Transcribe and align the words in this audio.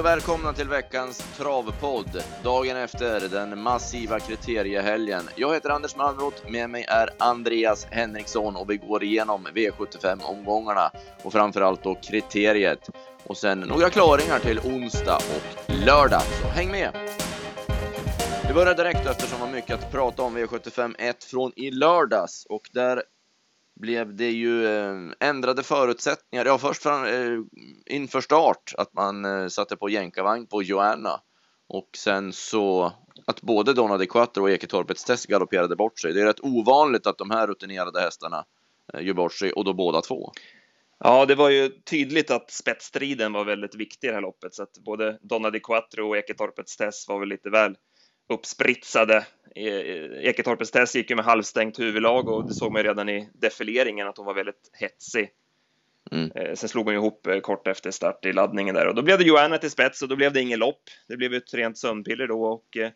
och 0.00 0.06
välkomna 0.06 0.52
till 0.52 0.68
veckans 0.68 1.18
travpodd. 1.36 2.22
Dagen 2.42 2.76
efter 2.76 3.28
den 3.28 3.62
massiva 3.62 4.20
kriteriehelgen. 4.20 5.22
Jag 5.36 5.54
heter 5.54 5.70
Anders 5.70 5.96
Malmroth, 5.96 6.50
med 6.50 6.70
mig 6.70 6.84
är 6.88 7.10
Andreas 7.18 7.84
Henriksson 7.90 8.56
och 8.56 8.70
vi 8.70 8.76
går 8.76 9.04
igenom 9.04 9.46
V75-omgångarna 9.46 10.90
och 11.22 11.32
framförallt 11.32 11.82
då 11.82 11.94
kriteriet. 11.94 12.90
Och 13.26 13.36
sen 13.36 13.60
några 13.60 13.90
klaringar 13.90 14.38
till 14.38 14.58
onsdag 14.58 15.16
och 15.16 15.74
lördag, 15.86 16.22
så 16.42 16.48
häng 16.48 16.70
med! 16.70 16.92
Vi 18.48 18.54
börjar 18.54 18.74
direkt 18.74 19.06
eftersom 19.06 19.38
det 19.38 19.46
var 19.46 19.52
mycket 19.52 19.74
att 19.74 19.92
prata 19.92 20.22
om 20.22 20.38
V75 20.38 20.94
1 20.98 21.24
från 21.24 21.52
i 21.56 21.70
lördags 21.70 22.46
och 22.48 22.70
där 22.72 23.02
blev 23.80 24.14
det 24.14 24.30
ju 24.30 24.66
eh, 24.66 24.96
ändrade 25.20 25.62
förutsättningar. 25.62 26.46
Ja, 26.46 26.58
först 26.58 26.82
fram, 26.82 27.04
eh, 27.04 27.38
inför 27.86 28.20
start 28.20 28.74
att 28.78 28.94
man 28.94 29.24
eh, 29.24 29.48
satte 29.48 29.76
på 29.76 29.88
jänkarvagn 29.88 30.46
på 30.46 30.62
Joanna 30.62 31.20
och 31.68 31.88
sen 31.96 32.32
så 32.32 32.92
att 33.26 33.42
både 33.42 33.72
Donna 33.72 33.98
de 33.98 34.06
Quattro 34.06 34.42
och 34.42 34.50
Eketorpets 34.50 35.04
test 35.04 35.26
galopperade 35.26 35.76
bort 35.76 35.98
sig. 35.98 36.12
Det 36.12 36.20
är 36.20 36.26
rätt 36.26 36.44
ovanligt 36.44 37.06
att 37.06 37.18
de 37.18 37.30
här 37.30 37.46
rutinerade 37.46 38.00
hästarna 38.00 38.44
gör 39.00 39.14
bort 39.14 39.32
sig 39.32 39.52
och 39.52 39.64
då 39.64 39.72
båda 39.72 40.00
två. 40.00 40.32
Ja, 40.98 41.26
det 41.26 41.34
var 41.34 41.50
ju 41.50 41.68
tydligt 41.68 42.30
att 42.30 42.50
spetsstriden 42.50 43.32
var 43.32 43.44
väldigt 43.44 43.74
viktig 43.74 44.06
i 44.06 44.10
det 44.10 44.14
här 44.14 44.22
loppet, 44.22 44.54
så 44.54 44.62
att 44.62 44.78
både 44.78 45.18
Donna 45.22 45.50
de 45.50 45.60
Quattro 45.60 46.08
och 46.08 46.16
Eketorpets 46.16 46.76
test 46.76 47.08
var 47.08 47.18
väl 47.18 47.28
lite 47.28 47.50
väl 47.50 47.76
uppspritsade. 48.30 49.26
E, 49.54 49.68
e, 49.68 50.28
Eketorpets 50.28 50.70
test 50.70 50.94
gick 50.94 51.10
ju 51.10 51.16
med 51.16 51.24
halvstängt 51.24 51.78
huvudlag 51.78 52.28
och 52.28 52.48
det 52.48 52.54
såg 52.54 52.72
man 52.72 52.82
redan 52.82 53.08
i 53.08 53.28
defileringen 53.32 54.08
att 54.08 54.16
hon 54.16 54.26
var 54.26 54.34
väldigt 54.34 54.70
hetsig. 54.72 55.30
Mm. 56.10 56.30
Eh, 56.34 56.54
sen 56.54 56.68
slog 56.68 56.86
hon 56.86 56.94
ihop 56.94 57.26
eh, 57.26 57.40
kort 57.40 57.66
efter 57.66 57.90
start 57.90 58.24
i 58.24 58.32
laddningen 58.32 58.74
där 58.74 58.86
och 58.86 58.94
då 58.94 59.02
blev 59.02 59.18
det 59.18 59.24
Joanna 59.24 59.58
till 59.58 59.70
spets 59.70 60.02
och 60.02 60.08
då 60.08 60.16
blev 60.16 60.32
det 60.32 60.40
ingen 60.40 60.58
lopp. 60.58 60.82
Det 61.08 61.16
blev 61.16 61.34
ett 61.34 61.54
rent 61.54 61.78
sömnpiller 61.78 62.26
då 62.26 62.42
och 62.42 62.76
eh, 62.76 62.90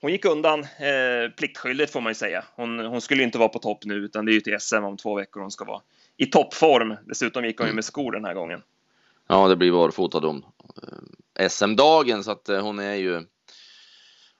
hon 0.00 0.12
gick 0.12 0.24
undan 0.24 0.60
eh, 0.60 1.30
pliktskyldigt 1.36 1.92
får 1.92 2.00
man 2.00 2.10
ju 2.10 2.14
säga. 2.14 2.44
Hon, 2.56 2.78
hon, 2.78 3.00
skulle 3.00 3.22
inte 3.22 3.38
vara 3.38 3.48
på 3.48 3.58
topp 3.58 3.84
nu 3.84 3.94
utan 3.94 4.24
det 4.24 4.32
är 4.32 4.34
ju 4.34 4.40
till 4.40 4.60
SM 4.60 4.84
om 4.84 4.96
två 4.96 5.14
veckor 5.14 5.40
hon 5.40 5.50
ska 5.50 5.64
vara 5.64 5.80
i 6.16 6.26
toppform. 6.26 6.96
Dessutom 7.06 7.44
gick 7.44 7.58
hon 7.58 7.66
ju 7.66 7.68
mm. 7.68 7.74
med 7.74 7.84
skor 7.84 8.12
den 8.12 8.24
här 8.24 8.34
gången. 8.34 8.62
Ja, 9.28 9.48
det 9.48 9.56
blir 9.56 9.72
barfota 9.72 10.20
då. 10.20 10.40
SM-dagen 11.48 12.24
så 12.24 12.30
att 12.30 12.48
hon 12.48 12.78
är 12.78 12.94
ju 12.94 13.22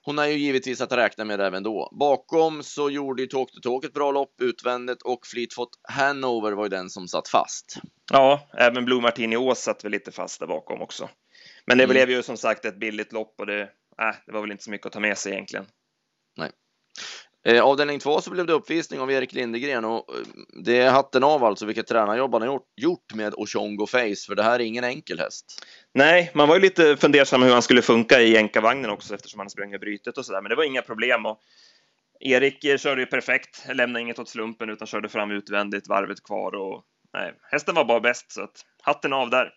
hon 0.07 0.19
är 0.19 0.25
ju 0.25 0.37
givetvis 0.37 0.81
att 0.81 0.91
räkna 0.91 1.25
med 1.25 1.41
även 1.41 1.63
då. 1.63 1.89
Bakom 1.99 2.63
så 2.63 2.89
gjorde 2.89 3.21
ju 3.21 3.27
Talk 3.27 3.51
to 3.51 3.59
Talk 3.61 3.85
ett 3.85 3.93
bra 3.93 4.11
lopp 4.11 4.41
utvändigt 4.41 5.01
och 5.01 5.27
Fleetfoot 5.27 5.69
Hanover 5.83 6.51
var 6.51 6.63
ju 6.63 6.69
den 6.69 6.89
som 6.89 7.07
satt 7.07 7.27
fast. 7.27 7.79
Ja, 8.11 8.49
även 8.57 8.85
Blue 8.85 9.01
Martini 9.01 9.37
Ås 9.37 9.59
satt 9.59 9.85
väl 9.85 9.91
lite 9.91 10.11
fast 10.11 10.39
där 10.39 10.47
bakom 10.47 10.81
också. 10.81 11.09
Men 11.65 11.77
det 11.77 11.83
mm. 11.83 11.93
blev 11.93 12.09
ju 12.09 12.23
som 12.23 12.37
sagt 12.37 12.65
ett 12.65 12.79
billigt 12.79 13.11
lopp 13.11 13.35
och 13.37 13.45
det, 13.45 13.61
äh, 13.61 14.15
det 14.25 14.31
var 14.31 14.41
väl 14.41 14.51
inte 14.51 14.63
så 14.63 14.71
mycket 14.71 14.87
att 14.87 14.93
ta 14.93 14.99
med 14.99 15.17
sig 15.17 15.31
egentligen. 15.31 15.65
Nej. 16.37 16.51
Eh, 17.47 17.63
avdelning 17.63 17.99
två 17.99 18.21
så 18.21 18.29
blev 18.29 18.45
det 18.45 18.53
uppvisning 18.53 18.99
av 18.99 19.11
Erik 19.11 19.33
Lindegren 19.33 19.85
och 19.85 20.15
eh, 20.15 20.25
det 20.63 20.77
är 20.77 20.91
hatten 20.91 21.23
av 21.23 21.43
alltså 21.43 21.65
vilket 21.65 21.87
tränarjobb 21.87 22.33
han 22.33 22.41
har 22.41 22.47
gjort, 22.47 22.67
gjort 22.75 23.13
med 23.13 23.33
Oshongo 23.33 23.85
Face 23.85 24.25
för 24.27 24.35
det 24.35 24.43
här 24.43 24.59
är 24.59 24.63
ingen 24.63 24.83
enkel 24.83 25.19
häst. 25.19 25.65
Nej, 25.93 26.31
man 26.33 26.47
var 26.47 26.55
ju 26.55 26.61
lite 26.61 26.97
fundersam 26.97 27.41
hur 27.41 27.53
han 27.53 27.61
skulle 27.61 27.81
funka 27.81 28.21
i 28.21 28.31
jänkarvagnen 28.31 28.91
också 28.91 29.15
eftersom 29.15 29.39
han 29.39 29.49
sprang 29.49 29.79
brytet 29.79 30.17
och 30.17 30.25
sådär, 30.25 30.41
men 30.41 30.49
det 30.49 30.55
var 30.55 30.63
inga 30.63 30.81
problem. 30.81 31.25
Och 31.25 31.39
Erik 32.19 32.79
körde 32.79 33.01
ju 33.01 33.07
perfekt, 33.07 33.65
lämnade 33.73 34.01
inget 34.01 34.19
åt 34.19 34.29
slumpen 34.29 34.69
utan 34.69 34.87
körde 34.87 35.09
fram 35.09 35.31
utvändigt, 35.31 35.87
varvet 35.87 36.23
kvar 36.23 36.55
och 36.55 36.83
nej, 37.13 37.33
hästen 37.51 37.75
var 37.75 37.85
bara 37.85 37.99
bäst 37.99 38.31
så 38.31 38.41
att 38.41 38.65
hatten 38.81 39.13
av 39.13 39.29
där. 39.29 39.49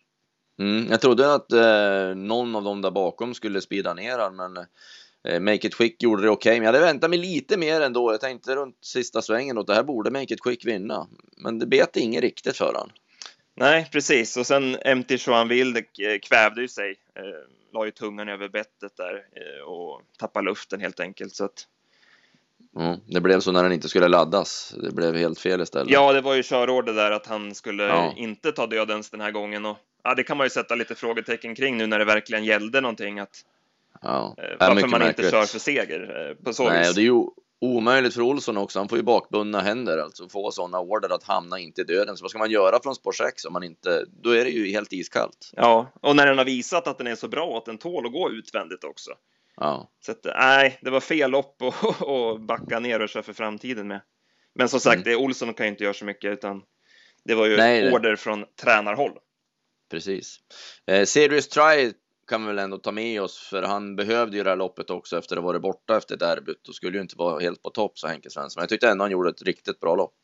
Mm, 0.61 0.87
jag 0.91 1.01
trodde 1.01 1.35
att 1.35 1.53
eh, 1.53 2.15
någon 2.17 2.57
av 2.57 2.63
dem 2.63 2.83
där 2.83 2.91
bakom 2.91 3.35
skulle 3.35 3.61
spida 3.61 3.95
ner 3.95 4.19
han, 4.19 4.37
men 4.37 4.57
Eh, 4.57 4.65
Make 5.41 5.67
It 5.67 5.75
Quick 5.75 6.03
gjorde 6.03 6.23
det 6.23 6.31
okej, 6.31 6.51
okay, 6.51 6.61
men 6.61 6.67
jag 6.67 6.73
hade 6.73 6.85
väntat 6.85 7.11
mig 7.11 7.19
lite 7.19 7.57
mer 7.57 7.81
ändå. 7.81 8.13
Jag 8.13 8.21
tänkte 8.21 8.57
runt 8.57 8.77
sista 8.81 9.23
svängen 9.23 9.59
att 9.59 9.67
det 9.67 9.75
här 9.75 9.83
borde 9.83 10.11
Make 10.11 10.35
It 10.35 10.41
Quick 10.41 10.67
vinna. 10.67 11.07
Men 11.37 11.59
det 11.59 11.67
bet 11.67 11.97
inget 11.97 12.23
riktigt 12.23 12.57
för 12.57 12.75
han. 12.75 12.93
Nej, 13.55 13.89
precis. 13.93 14.37
Och 14.37 14.47
sen 14.47 14.77
MT 14.97 15.27
Joanville 15.27 15.79
eh, 15.79 16.19
kvävde 16.23 16.61
ju 16.61 16.69
sig. 16.69 16.91
Eh, 17.15 17.23
la 17.73 17.85
ju 17.85 17.91
tungan 17.91 18.29
över 18.29 18.49
bettet 18.49 18.97
där 18.97 19.15
eh, 19.15 19.69
och 19.69 20.03
tappade 20.19 20.45
luften 20.45 20.81
helt 20.81 21.01
enkelt. 21.01 21.35
Så 21.35 21.45
att... 21.45 21.67
Mm, 22.77 23.01
det 23.07 23.21
blev 23.21 23.41
så 23.41 23.53
när 23.53 23.63
den 23.63 23.73
inte 23.73 23.89
skulle 23.89 24.09
laddas. 24.09 24.75
Det 24.83 24.95
blev 24.95 25.17
helt 25.17 25.41
fel 25.41 25.61
istället. 25.61 25.93
Ja, 25.93 26.13
det 26.13 26.21
var 26.21 26.35
ju 26.35 26.43
körorder 26.43 26.93
där 26.93 27.11
att 27.11 27.27
han 27.27 27.55
skulle 27.55 27.83
ja. 27.83 28.15
inte 28.17 28.53
ta 28.53 28.67
dödens 28.67 29.11
den 29.11 29.21
här 29.21 29.31
gången. 29.31 29.67
Och, 29.67 29.77
ja, 30.03 30.15
det 30.15 30.23
kan 30.23 30.37
man 30.37 30.47
ju 30.47 30.51
sätta 30.51 30.75
lite 30.75 30.95
frågetecken 30.95 31.55
kring 31.55 31.77
nu 31.77 31.87
när 31.87 31.99
det 31.99 32.05
verkligen 32.05 32.45
gällde 32.45 32.81
någonting. 32.81 33.19
Att 33.19 33.45
Ja. 34.01 34.35
Eh, 34.39 34.69
varför 34.69 34.87
man 34.87 35.03
inte 35.03 35.31
kör 35.31 35.45
för 35.45 35.59
seger 35.59 36.29
eh, 36.29 36.45
på 36.45 36.53
så 36.53 36.69
Nej, 36.69 36.79
vis. 36.79 36.89
Och 36.89 36.95
det 36.95 37.01
är 37.01 37.05
ju 37.05 37.25
omöjligt 37.61 38.15
för 38.15 38.23
Olsson 38.23 38.57
också. 38.57 38.79
Han 38.79 38.89
får 38.89 38.99
ju 38.99 39.05
bakbundna 39.05 39.61
händer, 39.61 39.99
alltså 39.99 40.29
få 40.29 40.51
sådana 40.51 40.81
order 40.81 41.15
att 41.15 41.23
hamna 41.23 41.59
inte 41.59 41.81
i 41.81 41.85
döden. 41.85 42.17
Så 42.17 42.25
vad 42.25 42.31
ska 42.31 42.39
man 42.39 42.51
göra 42.51 42.83
från 42.83 42.95
spår 42.95 43.13
6 43.13 43.45
om 43.45 43.53
man 43.53 43.63
inte, 43.63 44.05
då 44.23 44.31
är 44.31 44.45
det 44.45 44.51
ju 44.51 44.71
helt 44.71 44.93
iskallt. 44.93 45.51
Ja, 45.53 45.93
och 46.03 46.17
när 46.17 46.27
den 46.27 46.39
har 46.39 46.45
visat 46.45 46.87
att 46.87 46.99
den 46.99 47.07
är 47.07 47.15
så 47.15 47.29
bra 47.29 47.59
att 47.59 47.65
den 47.65 47.79
tål 47.79 48.07
att 48.07 48.13
gå 48.13 48.31
utvändigt 48.31 48.85
också. 48.85 49.11
Ja. 49.57 49.91
Så 50.01 50.13
att, 50.13 50.25
nej, 50.25 50.79
det 50.83 50.91
var 50.91 51.01
fel 51.01 51.31
lopp 51.31 51.63
att 51.63 52.41
backa 52.47 52.81
ner 52.81 53.01
och 53.01 53.09
köra 53.09 53.23
för 53.23 53.33
framtiden 53.33 53.89
med. 53.89 54.01
Men 54.55 54.69
som 54.69 54.81
sagt, 54.81 54.95
mm. 54.95 55.05
det 55.05 55.17
Olsson 55.17 55.55
kan 55.55 55.67
ju 55.67 55.71
inte 55.71 55.85
göra 55.85 55.95
så 55.95 56.05
mycket 56.05 56.33
utan 56.33 56.63
det 57.25 57.35
var 57.35 57.47
ju 57.47 57.57
nej, 57.57 57.93
order 57.93 58.17
från 58.17 58.45
tränarhåll. 58.63 59.19
Precis. 59.91 60.39
Eh, 60.87 61.05
Serious 61.05 61.49
Try 61.49 61.93
kan 62.31 62.43
vi 62.43 62.47
väl 62.47 62.59
ändå 62.59 62.79
ta 62.79 62.93
med 62.93 63.23
oss, 63.23 63.39
för 63.39 63.63
han 63.63 63.97
behövde 63.97 64.37
ju 64.37 64.43
det 64.43 64.51
här 64.51 64.57
loppet 64.57 64.91
också 64.91 65.19
efter 65.19 65.37
att 65.37 65.43
ha 65.43 65.47
varit 65.47 65.63
borta 65.63 65.97
efter 65.97 66.17
derbyt 66.17 66.69
och 66.69 66.75
skulle 66.75 66.97
ju 66.97 67.03
inte 67.03 67.17
vara 67.17 67.41
helt 67.41 67.63
på 67.63 67.71
topp, 67.71 67.99
sa 67.99 68.09
Henke 68.09 68.31
Svensson. 68.31 68.61
Men 68.61 68.63
jag 68.63 68.69
tyckte 68.69 68.89
ändå 68.89 69.05
han 69.05 69.11
gjorde 69.11 69.31
ett 69.31 69.43
riktigt 69.43 69.81
bra 69.81 69.95
lopp. 69.95 70.17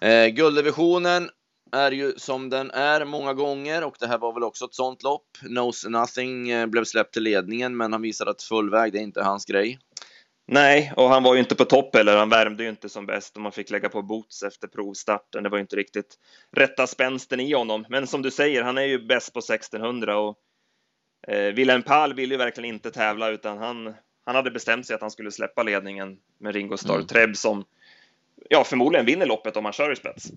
Eh, 0.00 0.26
gulddivisionen 0.26 1.30
är 1.72 1.92
ju 1.92 2.12
som 2.16 2.50
den 2.50 2.70
är 2.70 3.04
många 3.04 3.34
gånger 3.34 3.84
och 3.84 3.96
det 4.00 4.06
här 4.06 4.18
var 4.18 4.34
väl 4.34 4.42
också 4.42 4.64
ett 4.64 4.74
sånt 4.74 5.02
lopp. 5.02 5.26
Knows 5.40 5.86
Nothing 5.88 6.50
eh, 6.50 6.66
blev 6.66 6.84
släppt 6.84 7.14
till 7.14 7.22
ledningen, 7.22 7.76
men 7.76 7.92
han 7.92 8.02
visade 8.02 8.30
att 8.30 8.42
fullväg, 8.42 8.92
det 8.92 8.98
är 8.98 9.02
inte 9.02 9.22
hans 9.22 9.44
grej. 9.44 9.78
Nej, 10.52 10.92
och 10.96 11.08
han 11.08 11.22
var 11.22 11.34
ju 11.34 11.40
inte 11.40 11.54
på 11.54 11.64
topp 11.64 11.96
heller. 11.96 12.16
Han 12.16 12.28
värmde 12.28 12.62
ju 12.62 12.68
inte 12.68 12.88
som 12.88 13.06
bäst 13.06 13.36
och 13.36 13.42
man 13.42 13.52
fick 13.52 13.70
lägga 13.70 13.88
på 13.88 14.02
boots 14.02 14.42
efter 14.42 14.68
provstarten. 14.68 15.42
Det 15.42 15.48
var 15.48 15.58
ju 15.58 15.62
inte 15.62 15.76
riktigt 15.76 16.14
rätta 16.56 16.86
spänsten 16.86 17.40
i 17.40 17.52
honom. 17.52 17.86
Men 17.88 18.06
som 18.06 18.22
du 18.22 18.30
säger, 18.30 18.62
han 18.62 18.78
är 18.78 18.82
ju 18.82 19.06
bäst 19.06 19.32
på 19.32 19.38
1600 19.38 20.18
och 20.18 20.36
eh, 21.28 21.54
Wilhelm 21.54 21.82
Pall 21.82 22.14
vill 22.14 22.30
ju 22.30 22.36
verkligen 22.36 22.74
inte 22.74 22.90
tävla 22.90 23.28
utan 23.28 23.58
han, 23.58 23.94
han 24.24 24.34
hade 24.34 24.50
bestämt 24.50 24.86
sig 24.86 24.94
att 24.94 25.00
han 25.00 25.10
skulle 25.10 25.30
släppa 25.30 25.62
ledningen 25.62 26.18
med 26.38 26.54
Ringo 26.54 26.76
Starr 26.76 26.94
mm. 26.94 27.06
Treb 27.06 27.36
som 27.36 27.64
ja, 28.48 28.64
förmodligen 28.64 29.06
vinner 29.06 29.26
loppet 29.26 29.56
om 29.56 29.64
han 29.64 29.72
kör 29.72 29.92
i 29.92 29.96
spets. 29.96 30.30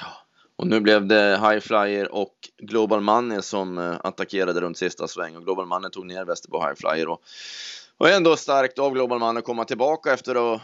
Ja. 0.00 0.06
Och 0.56 0.66
nu 0.66 0.80
blev 0.80 1.06
det 1.06 1.40
High 1.42 1.60
Flyer 1.60 2.12
och 2.12 2.34
Global 2.58 3.00
Money 3.00 3.42
som 3.42 3.78
eh, 3.78 3.96
attackerade 4.04 4.60
runt 4.60 4.78
sista 4.78 5.08
sväng 5.08 5.36
och 5.36 5.44
Global 5.44 5.66
Money 5.66 5.90
tog 5.90 6.06
ner 6.06 6.24
Västerbo 6.24 6.58
High 6.58 6.74
Flyer 6.74 7.08
och 7.08 7.22
och 7.98 8.08
ändå 8.08 8.36
starkt 8.36 8.78
av 8.78 8.92
Global 8.92 9.18
Man 9.18 9.36
att 9.36 9.44
komma 9.44 9.64
tillbaka 9.64 10.12
efter 10.12 10.54
att 10.54 10.60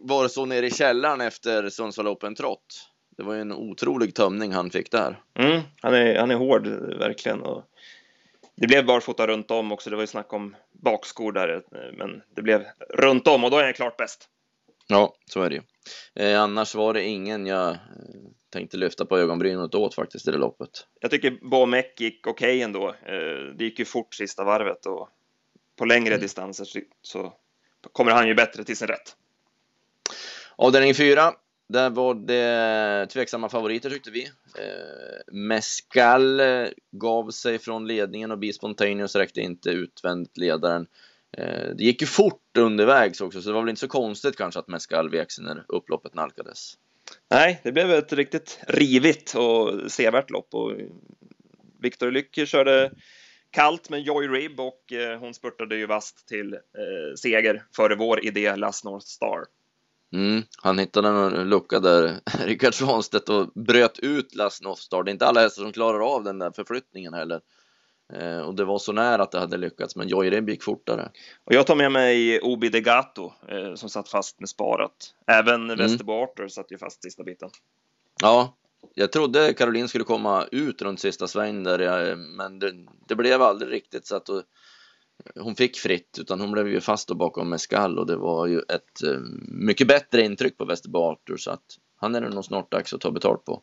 vara 0.00 0.28
så 0.28 0.46
nere 0.46 0.66
i 0.66 0.70
källaren 0.70 1.20
efter 1.20 1.68
Sundsvall 1.68 2.08
Open 2.08 2.34
Trot. 2.34 2.90
Det 3.16 3.22
var 3.22 3.34
ju 3.34 3.40
en 3.40 3.52
otrolig 3.52 4.14
tömning 4.14 4.52
han 4.52 4.70
fick 4.70 4.90
där. 4.90 5.22
Mm, 5.38 5.60
han, 5.82 5.94
är, 5.94 6.18
han 6.18 6.30
är 6.30 6.34
hård 6.34 6.66
verkligen. 6.98 7.42
Och 7.42 7.64
det 8.56 8.66
blev 8.66 8.86
barfota 8.86 9.26
runt 9.26 9.50
om 9.50 9.72
också. 9.72 9.90
Det 9.90 9.96
var 9.96 10.02
ju 10.02 10.06
snack 10.06 10.32
om 10.32 10.56
bakskor 10.72 11.32
där, 11.32 11.62
men 11.92 12.22
det 12.36 12.42
blev 12.42 12.64
runt 12.90 13.26
om 13.26 13.44
och 13.44 13.50
då 13.50 13.58
är 13.58 13.64
han 13.64 13.72
klart 13.72 13.96
bäst. 13.96 14.28
Ja, 14.86 15.14
så 15.26 15.42
är 15.42 15.50
det 15.50 15.56
ju. 15.56 15.62
Eh, 16.24 16.42
annars 16.42 16.74
var 16.74 16.94
det 16.94 17.02
ingen 17.02 17.46
jag 17.46 17.68
eh, 17.68 17.76
tänkte 18.52 18.76
lyfta 18.76 19.06
på 19.06 19.18
ögonbrynet 19.18 19.74
åt 19.74 19.94
faktiskt 19.94 20.28
i 20.28 20.30
det 20.30 20.38
loppet. 20.38 20.70
Jag 21.00 21.10
tycker 21.10 21.50
Bomek 21.50 22.00
gick 22.00 22.26
okej 22.26 22.48
okay 22.48 22.62
ändå. 22.62 22.88
Eh, 22.88 23.54
det 23.58 23.64
gick 23.64 23.78
ju 23.78 23.84
fort 23.84 24.14
sista 24.14 24.44
varvet 24.44 24.86
och 24.86 25.08
på 25.80 25.86
längre 25.86 26.14
mm. 26.14 26.20
distanser 26.20 26.66
så 27.02 27.32
kommer 27.92 28.12
han 28.12 28.28
ju 28.28 28.34
bättre 28.34 28.64
till 28.64 28.76
sin 28.76 28.88
rätt. 28.88 29.16
Avdelning 30.56 30.94
4. 30.94 31.32
Där 31.68 31.90
var 31.90 32.14
det 32.14 33.06
tveksamma 33.06 33.48
favoriter 33.48 33.90
tyckte 33.90 34.10
vi. 34.10 34.24
Eh, 34.58 35.32
Mescal 35.32 36.40
eh, 36.40 36.66
gav 36.90 37.30
sig 37.30 37.58
från 37.58 37.86
ledningen 37.86 38.30
och 38.30 38.38
Be 38.38 38.52
Spontaneous 38.52 39.16
räckte 39.16 39.40
inte 39.40 39.70
utvändigt 39.70 40.36
ledaren. 40.36 40.86
Eh, 41.32 41.74
det 41.76 41.84
gick 41.84 42.00
ju 42.00 42.06
fort 42.06 42.56
undervägs 42.58 43.20
också, 43.20 43.42
så 43.42 43.48
det 43.48 43.54
var 43.54 43.62
väl 43.62 43.70
inte 43.70 43.80
så 43.80 43.88
konstigt 43.88 44.36
kanske 44.36 44.60
att 44.60 44.68
Mescal 44.68 45.10
vek 45.10 45.30
sig 45.30 45.44
när 45.44 45.64
upploppet 45.68 46.14
nalkades. 46.14 46.74
Nej, 47.30 47.60
det 47.64 47.72
blev 47.72 47.90
ett 47.90 48.12
riktigt 48.12 48.58
rivigt 48.68 49.34
och 49.34 49.92
sevärt 49.92 50.30
lopp 50.30 50.54
och 50.54 50.72
Viktor 51.80 52.10
Lycke 52.10 52.46
körde 52.46 52.92
kallt 53.50 53.90
med 53.90 54.00
Joy 54.00 54.28
Rib 54.28 54.60
och 54.60 54.92
eh, 54.92 55.18
hon 55.18 55.34
spurtade 55.34 55.76
ju 55.76 55.86
vast 55.86 56.28
till 56.28 56.54
eh, 56.54 57.14
seger 57.16 57.64
före 57.76 57.96
vår 57.96 58.24
idé 58.24 58.56
Last 58.56 58.84
North 58.84 59.06
Star. 59.06 59.44
Mm, 60.12 60.42
han 60.62 60.78
hittade 60.78 61.08
en 61.08 61.48
lucka 61.48 61.80
där, 61.80 62.20
Rickard 62.44 62.74
Svanstedt, 62.74 63.28
och 63.28 63.46
bröt 63.54 63.98
ut 63.98 64.34
Last 64.34 64.62
North 64.62 64.80
Star. 64.82 65.02
Det 65.02 65.10
är 65.10 65.12
inte 65.12 65.26
alla 65.26 65.40
hästar 65.40 65.62
som 65.62 65.72
klarar 65.72 66.14
av 66.14 66.24
den 66.24 66.38
där 66.38 66.50
förflyttningen 66.50 67.14
heller. 67.14 67.40
Eh, 68.12 68.38
och 68.38 68.54
det 68.54 68.64
var 68.64 68.78
så 68.78 68.92
nära 68.92 69.22
att 69.22 69.30
det 69.30 69.38
hade 69.38 69.56
lyckats, 69.56 69.96
men 69.96 70.08
Joyreb 70.08 70.48
gick 70.48 70.62
fortare. 70.62 71.10
Och 71.44 71.54
jag 71.54 71.66
tar 71.66 71.76
med 71.76 71.92
mig 71.92 72.40
Obi 72.40 72.68
Degato 72.68 73.32
eh, 73.48 73.74
som 73.74 73.90
satt 73.90 74.08
fast 74.08 74.40
med 74.40 74.48
sparat. 74.48 75.14
Även 75.26 75.64
mm. 75.64 75.78
Västerbo 75.78 76.12
Arthur 76.12 76.48
satt 76.48 76.72
ju 76.72 76.78
fast 76.78 77.02
sista 77.02 77.24
biten. 77.24 77.50
Ja, 78.22 78.56
jag 78.94 79.12
trodde 79.12 79.54
Caroline 79.54 79.88
skulle 79.88 80.04
komma 80.04 80.46
ut 80.52 80.82
runt 80.82 81.00
sista 81.00 81.28
sväng 81.28 81.62
där, 81.62 82.08
eh, 82.10 82.16
men 82.16 82.58
det, 82.58 82.72
det 83.08 83.14
blev 83.14 83.42
aldrig 83.42 83.72
riktigt 83.72 84.06
så 84.06 84.16
att 84.16 84.26
då, 84.26 84.42
hon 85.34 85.54
fick 85.54 85.76
fritt, 85.76 86.18
utan 86.20 86.40
hon 86.40 86.52
blev 86.52 86.68
ju 86.68 86.80
fast 86.80 87.10
bakom 87.10 87.48
Mescal 87.48 87.98
och 87.98 88.06
det 88.06 88.16
var 88.16 88.46
ju 88.46 88.58
ett 88.58 89.02
eh, 89.06 89.20
mycket 89.48 89.88
bättre 89.88 90.22
intryck 90.22 90.58
på 90.58 90.64
Västerbo 90.64 90.98
Arthur 90.98 91.36
så 91.36 91.50
att 91.50 91.64
han 91.96 92.14
är 92.14 92.20
det 92.20 92.28
nog 92.28 92.44
snart 92.44 92.72
dags 92.72 92.94
att 92.94 93.00
ta 93.00 93.10
betalt 93.10 93.44
på. 93.44 93.62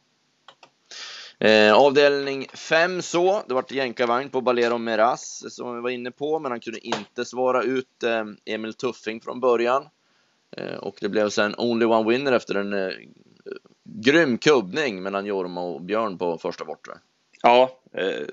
Eh, 1.39 1.73
avdelning 1.73 2.47
5 2.53 3.01
så, 3.01 3.43
det 3.47 3.53
vart 3.53 3.71
jänkarvagn 3.71 4.29
på 4.29 4.41
Balero 4.41 4.77
Meras 4.77 5.45
som 5.49 5.75
vi 5.75 5.81
var 5.81 5.89
inne 5.89 6.11
på, 6.11 6.39
men 6.39 6.51
han 6.51 6.59
kunde 6.59 6.87
inte 6.87 7.25
svara 7.25 7.63
ut 7.63 8.03
eh, 8.03 8.25
Emil 8.45 8.73
Tuffing 8.73 9.21
från 9.21 9.39
början. 9.39 9.87
Eh, 10.57 10.77
och 10.77 10.97
det 11.01 11.09
blev 11.09 11.29
sen 11.29 11.55
Only 11.57 11.85
One 11.85 12.09
Winner 12.09 12.31
efter 12.31 12.55
en 12.55 12.73
eh, 12.73 12.89
grym 13.87 14.37
kubbning 14.37 15.03
mellan 15.03 15.25
Jorma 15.25 15.61
och 15.61 15.81
Björn 15.81 16.17
på 16.17 16.37
första 16.37 16.65
bortre. 16.65 16.93
Ja, 17.41 17.79
eh, 17.93 18.25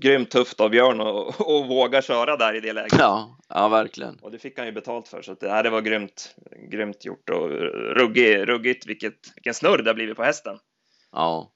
grymt 0.00 0.30
tufft 0.30 0.60
av 0.60 0.70
Björn 0.70 1.00
att 1.28 1.70
våga 1.70 2.02
köra 2.02 2.36
där 2.36 2.54
i 2.54 2.60
det 2.60 2.72
läget. 2.72 2.98
Ja, 2.98 3.38
ja 3.48 3.68
verkligen. 3.68 4.18
Och 4.22 4.30
det 4.30 4.38
fick 4.38 4.58
han 4.58 4.66
ju 4.66 4.72
betalt 4.72 5.08
för, 5.08 5.22
så 5.22 5.32
att, 5.32 5.42
ja, 5.42 5.62
det 5.62 5.70
var 5.70 5.80
grymt, 5.80 6.34
grymt 6.70 7.04
gjort 7.04 7.30
och 7.30 7.48
ruggig, 7.96 8.48
ruggigt 8.48 8.86
vilket, 8.86 9.32
vilken 9.36 9.54
snurr 9.54 9.82
det 9.82 9.90
har 9.90 9.94
blivit 9.94 10.16
på 10.16 10.22
hästen. 10.22 10.58
Ja, 11.12 11.50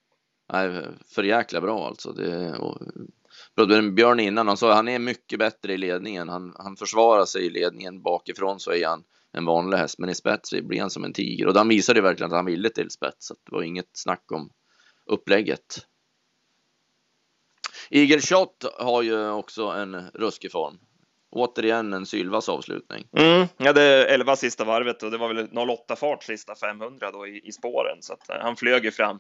Nej, 0.52 0.84
för 1.14 1.22
jäkla 1.22 1.60
bra 1.60 1.86
alltså. 1.86 2.12
Det, 2.12 2.54
och, 2.58 2.82
Björn 3.94 4.20
innan, 4.20 4.48
han 4.48 4.56
sa 4.56 4.74
han 4.74 4.88
är 4.88 4.98
mycket 4.98 5.38
bättre 5.38 5.72
i 5.72 5.76
ledningen. 5.76 6.28
Han, 6.28 6.54
han 6.58 6.76
försvarar 6.76 7.24
sig 7.24 7.46
i 7.46 7.50
ledningen 7.50 8.02
bakifrån 8.02 8.60
så 8.60 8.72
är 8.72 8.86
han 8.86 9.04
en 9.38 9.44
vanlig 9.44 9.78
häst, 9.78 9.98
men 9.98 10.10
i 10.10 10.14
spets 10.14 10.50
blir 10.62 10.80
han 10.80 10.90
som 10.90 11.04
en 11.04 11.12
tiger. 11.12 11.46
Och 11.46 11.56
han 11.56 11.68
visade 11.68 11.98
ju 11.98 12.02
verkligen 12.02 12.32
att 12.32 12.36
han 12.36 12.44
ville 12.44 12.70
till 12.70 12.90
spets, 12.90 13.26
så 13.26 13.34
det 13.34 13.52
var 13.52 13.62
inget 13.62 13.90
snack 13.92 14.32
om 14.32 14.50
upplägget. 15.06 15.86
Eagle 17.90 18.20
Shot 18.20 18.64
har 18.78 19.02
ju 19.02 19.30
också 19.30 19.62
en 19.62 20.10
ruskig 20.14 20.52
form. 20.52 20.78
Återigen 21.30 21.92
en 21.92 22.06
Sylvas 22.06 22.48
avslutning. 22.48 23.08
Mm, 23.18 23.46
det 23.58 23.82
är 23.82 24.06
11 24.06 24.36
sista 24.36 24.64
varvet 24.64 25.02
och 25.02 25.10
det 25.10 25.18
var 25.18 25.34
väl 25.34 25.58
08 25.70 25.96
fart 25.96 26.24
sista 26.24 26.54
500 26.54 27.10
då 27.10 27.26
i, 27.26 27.40
i 27.44 27.52
spåren, 27.52 27.98
så 28.00 28.12
att 28.12 28.30
eh, 28.30 28.36
han 28.40 28.56
flög 28.56 28.84
ju 28.84 28.90
fram. 28.90 29.18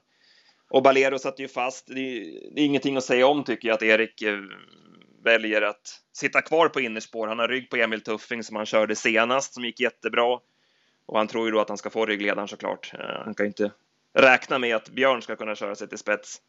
Och 0.70 0.82
Balero 0.82 1.18
satt 1.18 1.40
ju 1.40 1.48
fast. 1.48 1.86
Det 1.86 2.00
är, 2.00 2.54
det 2.54 2.60
är 2.60 2.64
ingenting 2.64 2.96
att 2.96 3.04
säga 3.04 3.26
om 3.26 3.44
tycker 3.44 3.68
jag 3.68 3.74
att 3.74 3.82
Erik 3.82 4.22
eh, 4.22 4.38
väljer 5.24 5.62
att 5.62 6.00
sitta 6.12 6.42
kvar 6.42 6.68
på 6.68 6.80
innerspår. 6.80 7.26
Han 7.26 7.38
har 7.38 7.48
rygg 7.48 7.70
på 7.70 7.76
Emil 7.76 8.00
Tuffing 8.00 8.42
som 8.42 8.56
han 8.56 8.66
körde 8.66 8.96
senast 8.96 9.54
som 9.54 9.64
gick 9.64 9.80
jättebra. 9.80 10.38
Och 11.06 11.18
han 11.18 11.26
tror 11.26 11.46
ju 11.46 11.52
då 11.52 11.60
att 11.60 11.68
han 11.68 11.78
ska 11.78 11.90
få 11.90 12.06
ryggledaren 12.06 12.48
såklart. 12.48 12.92
Eh, 12.94 13.24
han 13.24 13.34
kan 13.34 13.46
ju 13.46 13.48
inte 13.48 13.70
räkna 14.14 14.58
med 14.58 14.76
att 14.76 14.90
Björn 14.90 15.22
ska 15.22 15.36
kunna 15.36 15.54
köra 15.54 15.74
sig 15.74 15.88
till 15.88 15.98
spets. 15.98 16.40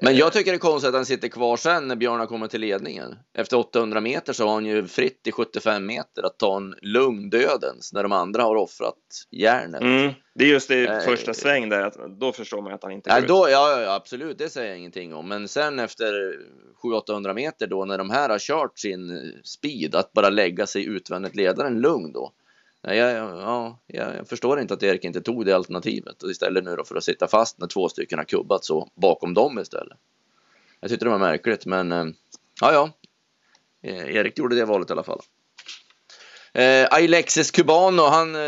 Men 0.00 0.16
jag 0.16 0.32
tycker 0.32 0.52
det 0.52 0.56
är 0.56 0.58
konstigt 0.58 0.88
att 0.88 0.94
han 0.94 1.06
sitter 1.06 1.28
kvar 1.28 1.56
sen 1.56 1.88
när 1.88 1.96
Björn 1.96 2.20
har 2.20 2.26
kommit 2.26 2.50
till 2.50 2.60
ledningen. 2.60 3.14
Efter 3.34 3.56
800 3.56 4.00
meter 4.00 4.32
så 4.32 4.46
har 4.46 4.54
han 4.54 4.66
ju 4.66 4.86
fritt 4.86 5.26
i 5.26 5.32
75 5.32 5.86
meter 5.86 6.22
att 6.22 6.38
ta 6.38 6.56
en 6.56 6.74
lugn 6.82 7.30
dödens 7.30 7.92
när 7.92 8.02
de 8.02 8.12
andra 8.12 8.42
har 8.42 8.56
offrat 8.56 8.94
järnet. 9.30 9.80
Mm, 9.82 10.12
det 10.34 10.44
är 10.44 10.48
just 10.48 10.68
det 10.68 10.84
äh, 10.84 11.00
första 11.00 11.34
sväng 11.34 11.68
där, 11.68 11.92
då 12.20 12.32
förstår 12.32 12.62
man 12.62 12.72
att 12.72 12.82
han 12.82 12.92
inte 12.92 13.10
går 13.10 13.18
äh, 13.18 13.26
då, 13.26 13.48
ja, 13.50 13.82
ja, 13.82 13.94
absolut, 13.94 14.38
det 14.38 14.48
säger 14.48 14.68
jag 14.68 14.78
ingenting 14.78 15.14
om. 15.14 15.28
Men 15.28 15.48
sen 15.48 15.78
efter 15.78 16.34
700-800 16.82 17.34
meter 17.34 17.66
då 17.66 17.84
när 17.84 17.98
de 17.98 18.10
här 18.10 18.28
har 18.28 18.38
kört 18.38 18.78
sin 18.78 19.32
speed, 19.44 19.94
att 19.94 20.12
bara 20.12 20.30
lägga 20.30 20.66
sig 20.66 20.84
utvändigt 20.84 21.36
ledaren 21.36 21.80
lugn 21.80 22.12
då. 22.12 22.32
Jag, 22.94 23.38
ja, 23.40 23.78
jag 23.86 24.28
förstår 24.28 24.60
inte 24.60 24.74
att 24.74 24.82
Erik 24.82 25.04
inte 25.04 25.20
tog 25.20 25.46
det 25.46 25.52
alternativet 25.52 26.22
och 26.22 26.30
istället 26.30 26.64
nu 26.64 26.76
då 26.76 26.84
för 26.84 26.96
att 26.96 27.04
sitta 27.04 27.28
fast 27.28 27.58
när 27.58 27.66
två 27.66 27.88
stycken 27.88 28.18
har 28.18 28.24
kubbat 28.24 28.64
så 28.64 28.90
bakom 28.94 29.34
dem 29.34 29.58
istället. 29.58 29.98
Jag 30.80 30.90
tyckte 30.90 31.04
det 31.04 31.10
var 31.10 31.18
märkligt, 31.18 31.66
men 31.66 31.92
eh, 31.92 32.04
ja, 32.60 32.72
ja. 32.72 32.90
Eh, 33.82 34.16
Erik 34.16 34.38
gjorde 34.38 34.56
det 34.56 34.64
valet 34.64 34.90
i 34.90 34.92
alla 34.92 35.02
fall. 35.02 35.20
Eh, 36.52 36.86
Alexis 36.90 37.50
Cubano, 37.50 38.02
han 38.02 38.34
eh, 38.34 38.40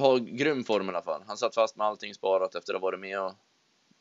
har 0.00 0.18
grym 0.18 0.64
form 0.64 0.86
i 0.86 0.88
alla 0.88 1.02
fall. 1.02 1.22
Han 1.26 1.36
satt 1.36 1.54
fast 1.54 1.76
med 1.76 1.86
allting 1.86 2.14
sparat 2.14 2.54
efter 2.54 2.74
att 2.74 2.80
ha 2.80 2.86
varit 2.86 3.00
med 3.00 3.20
och 3.20 3.32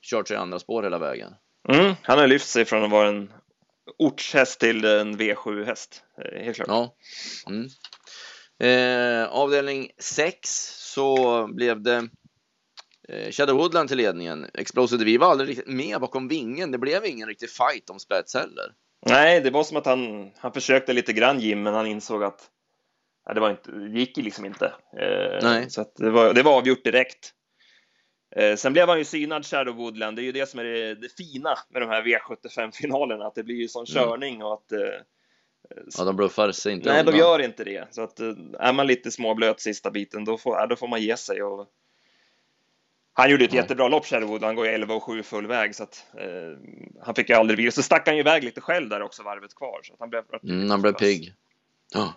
kört 0.02 0.28
sig 0.28 0.36
i 0.36 0.40
andra 0.40 0.60
spår 0.60 0.84
hela 0.84 0.98
vägen. 0.98 1.36
Mm, 1.70 1.96
han 2.02 2.20
har 2.20 2.28
lyft 2.28 2.48
sig 2.48 2.66
från 2.66 2.84
att 2.84 2.92
vara 2.92 3.08
en 3.08 3.34
ortshäst 3.98 4.60
till 4.60 4.86
en 4.86 5.18
V7-häst, 5.18 6.04
eh, 6.18 6.44
helt 6.44 6.56
klart. 6.56 6.68
Ja. 6.68 6.96
Mm. 7.48 7.70
Eh, 8.60 9.28
avdelning 9.30 9.92
6 9.98 10.50
så 10.94 11.48
blev 11.48 11.82
det 11.82 12.10
eh, 13.10 13.32
Shadow 13.32 13.58
Woodland 13.58 13.90
till 13.90 13.98
ledningen. 13.98 14.46
Explosive 14.54 15.06
vi 15.06 15.18
var 15.18 15.32
aldrig 15.32 15.50
riktigt 15.50 15.68
med 15.68 16.02
bakom 16.02 16.28
vingen. 16.28 16.72
Det 16.72 16.78
blev 16.78 17.06
ingen 17.06 17.28
riktig 17.28 17.50
fight 17.50 17.90
om 17.90 18.00
spets 18.00 18.34
heller. 18.34 18.74
Nej, 19.06 19.42
det 19.42 19.50
var 19.50 19.64
som 19.64 19.78
att 19.78 19.86
han, 19.86 20.32
han 20.38 20.54
försökte 20.54 20.94
lite 20.94 21.14
grann 21.14 21.40
Jim, 21.40 21.64
men 21.64 21.74
han 21.74 21.88
insåg 21.88 22.24
att 22.24 22.50
ja, 23.26 23.34
det, 23.34 23.40
var 23.40 23.50
inte, 23.50 23.72
det 23.72 24.00
gick 24.00 24.18
liksom 24.18 24.46
inte. 24.46 24.66
Eh, 25.00 25.40
Nej. 25.42 25.70
Så 25.70 25.86
det, 25.96 26.10
var, 26.10 26.34
det 26.34 26.44
var 26.44 26.58
avgjort 26.58 26.84
direkt. 26.84 27.34
Eh, 28.36 28.56
sen 28.56 28.74
blev 28.74 28.88
han 28.88 28.98
ju 28.98 29.06
synad 29.06 29.46
Shadow 29.46 29.76
Woodland. 29.76 30.18
Det 30.18 30.22
är 30.22 30.24
ju 30.24 30.32
det 30.32 30.50
som 30.50 30.60
är 30.60 30.64
det, 30.64 30.96
det 30.96 31.10
fina 31.18 31.58
med 31.70 31.82
de 31.82 31.90
här 31.90 32.04
V75-finalerna, 32.04 33.26
att 33.26 33.36
det 33.36 33.44
blir 33.44 33.56
ju 33.56 33.68
sån 33.68 33.86
mm. 33.90 34.04
körning 34.04 34.44
och 34.44 34.54
att 34.54 34.72
eh, 34.72 35.02
Ja, 35.98 36.04
de 36.04 36.16
bluffar 36.16 36.52
sig 36.52 36.74
inte. 36.74 36.90
Nej, 36.90 37.00
undan. 37.00 37.14
de 37.14 37.20
gör 37.20 37.40
inte 37.40 37.64
det. 37.64 37.88
Så 37.92 38.02
att 38.02 38.20
eh, 38.20 38.34
är 38.60 38.74
man 38.74 38.88
lite 38.88 39.12
småblöt 39.12 39.60
sista 39.60 39.92
biten, 39.92 40.26
då 40.26 40.38
får, 40.38 40.68
då 40.68 40.76
får 40.76 40.88
man 40.88 41.02
ge 41.02 41.18
sig. 41.18 41.44
Och... 41.44 41.68
Han 43.14 43.32
gjorde 43.32 43.46
ett 43.46 43.54
ja. 43.54 43.62
jättebra 43.62 43.88
lopp, 43.88 44.06
Sherwood. 44.06 44.44
Han 44.44 44.56
går 44.56 44.66
ju 44.66 44.72
11 44.72 44.96
och 44.96 45.04
7 45.04 45.24
full 45.24 45.48
väg, 45.48 45.76
så 45.76 45.84
att 45.84 46.06
eh, 46.18 46.60
han 47.02 47.16
fick 47.16 47.30
ju 47.30 47.36
aldrig 47.36 47.58
vila. 47.58 47.72
Så 47.72 47.84
stack 47.84 48.08
han 48.08 48.16
ju 48.16 48.22
iväg 48.22 48.44
lite 48.44 48.62
själv 48.62 48.90
där 48.90 49.02
också, 49.02 49.24
varvet 49.24 49.56
kvar. 49.56 49.80
Så 49.84 49.94
att 49.94 50.00
han 50.00 50.10
blev, 50.10 50.24
mm, 50.44 50.70
han 50.70 50.82
blev 50.82 50.94
pigg. 50.94 51.34
Ja. 51.94 52.14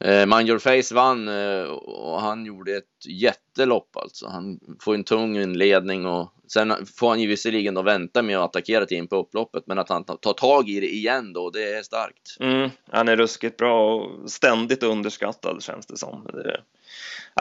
Eh, 0.00 0.26
Mind 0.26 0.48
Your 0.48 0.58
Face 0.58 0.94
vann 0.94 1.28
eh, 1.28 1.64
och 1.64 2.20
han 2.20 2.46
gjorde 2.46 2.76
ett 2.76 3.06
jättelopp 3.08 3.96
alltså. 3.96 4.28
Han 4.28 4.60
får 4.80 4.94
en 4.94 5.04
tung 5.04 5.36
inledning 5.36 6.06
och 6.06 6.32
sen 6.48 6.86
får 6.86 7.08
han 7.08 7.20
ju 7.20 7.26
visserligen 7.26 7.74
då 7.74 7.82
vänta 7.82 8.22
med 8.22 8.38
att 8.38 8.44
attackera 8.44 8.86
till 8.86 8.96
in 8.96 9.08
på 9.08 9.16
upploppet, 9.16 9.66
men 9.66 9.78
att 9.78 9.88
han 9.88 10.04
tar 10.04 10.32
tag 10.32 10.68
i 10.68 10.80
det 10.80 10.94
igen 10.94 11.32
då, 11.32 11.50
det 11.50 11.74
är 11.74 11.82
starkt. 11.82 12.36
Mm, 12.40 12.70
han 12.90 13.08
är 13.08 13.16
ruskigt 13.16 13.56
bra 13.56 13.94
och 13.94 14.30
ständigt 14.30 14.82
underskattad 14.82 15.62
känns 15.62 15.86
det 15.86 15.96
som. 15.96 16.26
Det, 16.32 16.60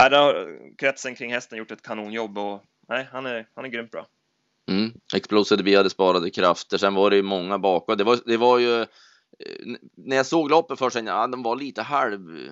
det 0.10 0.18
har 0.18 0.60
kretsen 0.78 1.16
kring 1.16 1.34
hästen 1.34 1.58
gjort 1.58 1.72
ett 1.72 1.82
kanonjobb 1.82 2.38
och 2.38 2.64
nej, 2.90 3.08
han 3.12 3.26
är, 3.26 3.48
han 3.56 3.66
är 3.66 3.70
grymt 3.70 3.92
bra. 3.92 4.08
Mm. 4.70 4.92
Explosive 5.16 5.64
vi 5.64 5.76
hade 5.76 5.90
sparade 5.90 6.30
krafter, 6.30 6.78
sen 6.78 6.94
var 6.94 7.10
det 7.10 7.16
ju 7.16 7.24
många 7.24 7.60
bakom. 7.60 7.98
Det 7.98 8.04
var, 8.04 8.20
det 8.26 8.38
var 8.38 8.60
ju 8.60 8.86
när 9.96 10.16
jag 10.16 10.26
såg 10.26 10.50
loppet 10.50 10.82
jag 10.82 10.88
att 10.88 11.06
ja, 11.06 11.28
de 11.28 11.44
var 11.44 11.56
lite 11.56 11.82
halv, 11.82 12.50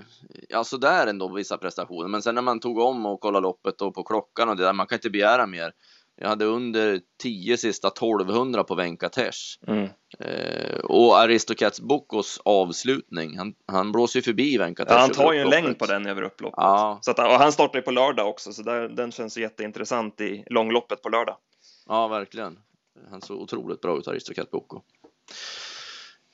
ja 0.49 0.63
sådär 0.63 1.07
ändå 1.07 1.33
vissa 1.33 1.57
prestationer. 1.57 2.07
Men 2.07 2.21
sen 2.21 2.35
när 2.35 2.41
man 2.41 2.59
tog 2.59 2.77
om 2.77 3.05
och 3.05 3.19
kollade 3.19 3.43
loppet 3.43 3.81
och 3.81 3.93
på 3.93 4.03
klockan 4.03 4.49
och 4.49 4.57
det 4.57 4.63
där, 4.63 4.73
man 4.73 4.87
kan 4.87 4.95
inte 4.95 5.09
begära 5.09 5.47
mer. 5.47 5.73
Jag 6.15 6.29
hade 6.29 6.45
under 6.45 7.01
10 7.21 7.57
sista 7.57 7.87
1200 7.87 8.63
på 8.63 8.75
Venkatesh. 8.75 9.39
Mm. 9.67 9.89
Eh, 10.19 10.79
och 10.79 11.19
Aristocats 11.19 11.81
Bokos 11.81 12.41
avslutning, 12.45 13.37
han, 13.37 13.53
han 13.67 13.91
blåser 13.91 14.19
ju 14.19 14.23
förbi 14.23 14.57
Venkatesh. 14.57 14.95
Ja, 14.95 14.99
han 14.99 15.09
tar 15.09 15.33
ju 15.33 15.39
en 15.39 15.49
längd 15.49 15.79
på 15.79 15.85
den 15.85 16.05
över 16.05 16.21
upploppet. 16.21 16.57
Ja. 16.57 16.99
Så 17.01 17.11
att, 17.11 17.19
och 17.19 17.25
han 17.25 17.51
startar 17.51 17.79
ju 17.79 17.83
på 17.83 17.91
lördag 17.91 18.29
också, 18.29 18.53
så 18.53 18.63
där, 18.63 18.89
den 18.89 19.11
känns 19.11 19.37
jätteintressant 19.37 20.21
i 20.21 20.43
långloppet 20.49 21.01
på 21.01 21.09
lördag. 21.09 21.37
Ja, 21.87 22.07
verkligen. 22.07 22.59
Han 23.09 23.21
såg 23.21 23.41
otroligt 23.41 23.81
bra 23.81 23.97
ut, 23.97 24.07
Aristocat 24.07 24.51
Boko. 24.51 24.81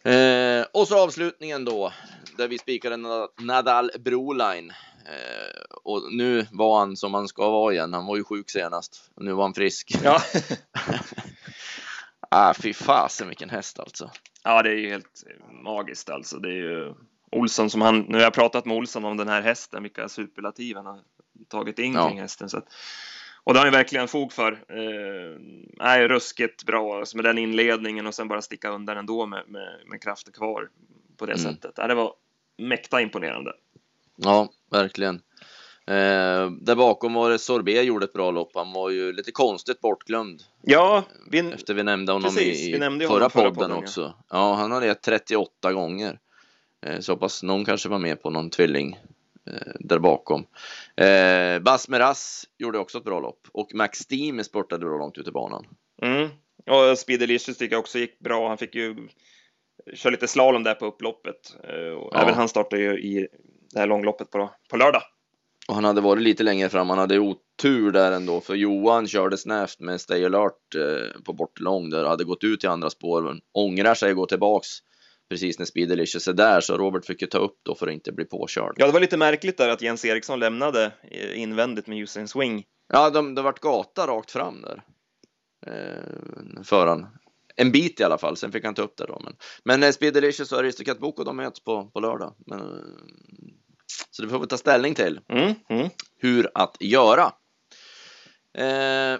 Eh, 0.07 0.65
och 0.73 0.87
så 0.87 1.03
avslutningen 1.03 1.65
då, 1.65 1.93
där 2.37 2.47
vi 2.47 2.57
spikade 2.57 2.97
Nadal 3.39 3.91
Broline. 3.99 4.69
Eh, 5.05 5.61
och 5.83 6.13
nu 6.13 6.47
var 6.51 6.79
han 6.79 6.97
som 6.97 7.13
han 7.13 7.27
ska 7.27 7.49
vara 7.49 7.73
igen. 7.73 7.93
Han 7.93 8.05
var 8.05 8.17
ju 8.17 8.23
sjuk 8.23 8.49
senast. 8.49 9.11
Och 9.15 9.25
nu 9.25 9.33
var 9.33 9.43
han 9.43 9.53
frisk. 9.53 9.95
Ja. 10.03 10.21
ah, 12.29 12.53
fy 12.53 12.73
fasen 12.73 13.27
vilken 13.27 13.49
häst 13.49 13.79
alltså. 13.79 14.11
Ja, 14.43 14.63
det 14.63 14.69
är 14.69 14.75
ju 14.75 14.89
helt 14.89 15.23
magiskt 15.63 16.09
alltså. 16.09 16.37
Det 16.37 16.49
är 16.49 16.61
ju 16.61 16.93
Olsson 17.31 17.69
som 17.69 17.81
han, 17.81 17.99
nu 17.99 18.13
har 18.13 18.23
jag 18.23 18.33
pratat 18.33 18.65
med 18.65 18.77
Olsson 18.77 19.05
om 19.05 19.17
den 19.17 19.27
här 19.27 19.41
hästen, 19.41 19.83
vilka 19.83 20.09
superlativ 20.09 20.75
han 20.75 20.85
har 20.85 20.99
tagit 21.47 21.79
in 21.79 21.93
kring 21.93 22.21
hästen. 22.21 22.49
Så 22.49 22.57
att, 22.57 22.67
och 23.47 23.53
det 23.53 23.59
har 23.59 23.65
han 23.65 23.73
verkligen 23.73 24.07
fog 24.07 24.33
för. 24.33 24.51
Eh, 24.51 25.87
är 25.87 26.07
ruskigt 26.07 26.63
bra 26.63 26.99
alltså 26.99 27.17
med 27.17 27.25
den 27.25 27.37
inledningen 27.37 28.07
och 28.07 28.15
sen 28.15 28.27
bara 28.27 28.41
sticka 28.41 28.69
undan 28.69 28.97
ändå 28.97 29.25
med, 29.25 29.43
med, 29.47 29.79
med 29.85 30.01
krafter 30.01 30.31
kvar 30.31 30.69
på 31.17 31.25
det 31.25 31.33
mm. 31.33 31.53
sättet. 31.53 31.71
Ja, 31.75 31.87
det 31.87 31.95
var 31.95 32.13
mäkta 32.57 33.01
imponerande. 33.01 33.51
Ja, 34.15 34.49
verkligen. 34.71 35.15
Eh, 35.85 36.51
där 36.61 36.75
bakom 36.75 37.13
var 37.13 37.29
det 37.29 37.39
Sorbet 37.39 37.85
gjorde 37.85 38.05
ett 38.05 38.13
bra 38.13 38.31
lopp. 38.31 38.51
Han 38.55 38.73
var 38.73 38.89
ju 38.89 39.13
lite 39.13 39.31
konstigt 39.31 39.81
bortglömd. 39.81 40.43
Ja, 40.61 41.03
vi... 41.31 41.39
Efter 41.39 41.73
vi 41.73 41.83
nämnde 41.83 42.11
honom 42.11 42.35
Precis, 42.35 42.67
i, 42.67 42.79
nämnde 42.79 43.05
förra, 43.05 43.15
honom 43.15 43.29
förra 43.29 43.43
podden 43.43 43.69
podden, 43.69 43.83
också. 43.83 44.13
Ja. 44.29 44.53
han 44.53 44.71
hade 44.71 44.85
gett 44.85 45.01
38 45.01 45.73
gånger. 45.73 46.19
Eh, 46.85 46.99
så 46.99 47.11
hoppas 47.11 47.43
någon 47.43 47.65
kanske 47.65 47.89
var 47.89 47.99
med 47.99 48.21
på 48.21 48.29
någon 48.29 48.49
tvilling 48.49 48.99
eh, 49.45 49.73
där 49.79 49.99
bakom. 49.99 50.45
Eh, 51.01 51.59
Bas 51.59 51.89
Meras 51.89 52.45
gjorde 52.57 52.79
också 52.79 52.97
ett 52.97 53.03
bra 53.03 53.19
lopp 53.19 53.47
och 53.53 53.73
Max 53.73 53.99
Steam 54.11 54.43
spurtade 54.43 54.85
bra 54.85 54.97
långt 54.97 55.17
ut 55.17 55.27
i 55.27 55.31
banan. 55.31 55.65
Mm. 56.01 56.29
Och 56.69 56.97
Speedelicious 56.97 57.57
tycker 57.57 57.75
jag 57.75 57.79
också 57.79 57.99
gick 57.99 58.19
bra. 58.19 58.47
Han 58.47 58.57
fick 58.57 58.75
ju 58.75 58.95
köra 59.93 60.11
lite 60.11 60.27
slalom 60.27 60.63
där 60.63 60.73
på 60.73 60.85
upploppet. 60.85 61.55
Eh, 61.63 61.93
Och 61.97 62.11
Ja. 62.13 62.21
Även 62.21 62.33
han 62.33 62.49
startade 62.49 62.81
ju 62.81 62.99
i 62.99 63.27
det 63.73 63.79
här 63.79 63.87
långloppet 63.87 64.31
på, 64.31 64.49
på 64.69 64.77
lördag. 64.77 65.01
Och 65.67 65.75
han 65.75 65.83
hade 65.83 66.01
varit 66.01 66.23
lite 66.23 66.43
längre 66.43 66.69
fram. 66.69 66.89
Han 66.89 66.99
hade 66.99 67.19
otur 67.19 67.91
där 67.91 68.11
ändå 68.11 68.41
för 68.41 68.55
Johan 68.55 69.07
körde 69.07 69.37
snävt 69.37 69.79
med 69.79 70.01
Stay 70.01 70.25
Alert 70.25 70.75
eh, 70.75 71.21
på 71.25 71.33
bortlång 71.33 71.89
där 71.89 72.03
och 72.03 72.09
hade 72.09 72.23
gått 72.23 72.43
ut 72.43 72.63
i 72.63 72.67
andra 72.67 72.89
spår. 72.89 73.21
Men 73.21 73.39
ångrar 73.53 73.93
sig 73.93 74.09
och 74.11 74.17
går 74.17 74.25
tillbaks 74.25 74.67
precis 75.29 75.59
när 75.59 75.65
Speedelicious 75.65 76.27
är 76.27 76.33
där 76.33 76.61
så 76.61 76.77
Robert 76.77 77.05
fick 77.05 77.21
ju 77.21 77.27
ta 77.27 77.37
upp 77.37 77.59
då 77.63 77.75
för 77.75 77.87
att 77.87 77.93
inte 77.93 78.11
bli 78.11 78.25
påkörd. 78.25 78.75
Ja, 78.77 78.85
det 78.85 78.91
var 78.91 78.99
lite 78.99 79.17
märkligt 79.17 79.57
där 79.57 79.69
att 79.69 79.81
Jens 79.81 80.05
Eriksson 80.05 80.39
lämnade 80.39 80.91
eh, 81.11 81.41
invändigt 81.41 81.87
med 81.87 81.97
Usain 81.97 82.27
Swing. 82.27 82.65
Ja, 82.93 83.09
de, 83.09 83.35
det 83.35 83.41
vart 83.41 83.59
gata 83.59 84.07
rakt 84.07 84.31
fram 84.31 84.61
där. 84.61 84.83
Eh, 85.67 86.63
för 86.63 86.87
han. 86.87 87.07
En 87.55 87.71
bit 87.71 87.99
i 87.99 88.03
alla 88.03 88.17
fall, 88.17 88.37
sen 88.37 88.51
fick 88.51 88.65
han 88.65 88.75
ta 88.75 88.81
upp 88.81 88.97
det 88.97 89.05
då. 89.05 89.21
Men, 89.23 89.35
men 89.63 89.83
eh, 89.83 89.91
Speedelicious 89.91 90.51
och 90.51 90.59
Aristocat 90.59 90.99
Boko 90.99 91.23
de 91.23 91.37
möts 91.37 91.63
på, 91.63 91.85
på 91.85 91.99
lördag. 91.99 92.35
Men, 92.45 92.59
eh, 92.59 92.65
så 94.11 94.23
det 94.23 94.29
får 94.29 94.39
vi 94.39 94.47
ta 94.47 94.57
ställning 94.57 94.95
till 94.95 95.19
Mm, 95.29 95.53
mm. 95.69 95.89
hur 96.17 96.49
att 96.53 96.77
göra. 96.79 97.31
Eh, 98.57 99.19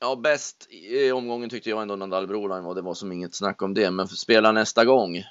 ja, 0.00 0.16
bäst 0.16 0.66
i 0.70 1.12
omgången 1.12 1.50
tyckte 1.50 1.70
jag 1.70 1.82
ändå 1.82 1.96
Nadal 1.96 2.26
Broline 2.26 2.64
var. 2.64 2.74
Det 2.74 2.82
var 2.82 2.94
som 2.94 3.12
inget 3.12 3.34
snack 3.34 3.62
om 3.62 3.74
det, 3.74 3.90
men 3.90 4.08
spela 4.08 4.52
nästa 4.52 4.84
gång. 4.84 5.22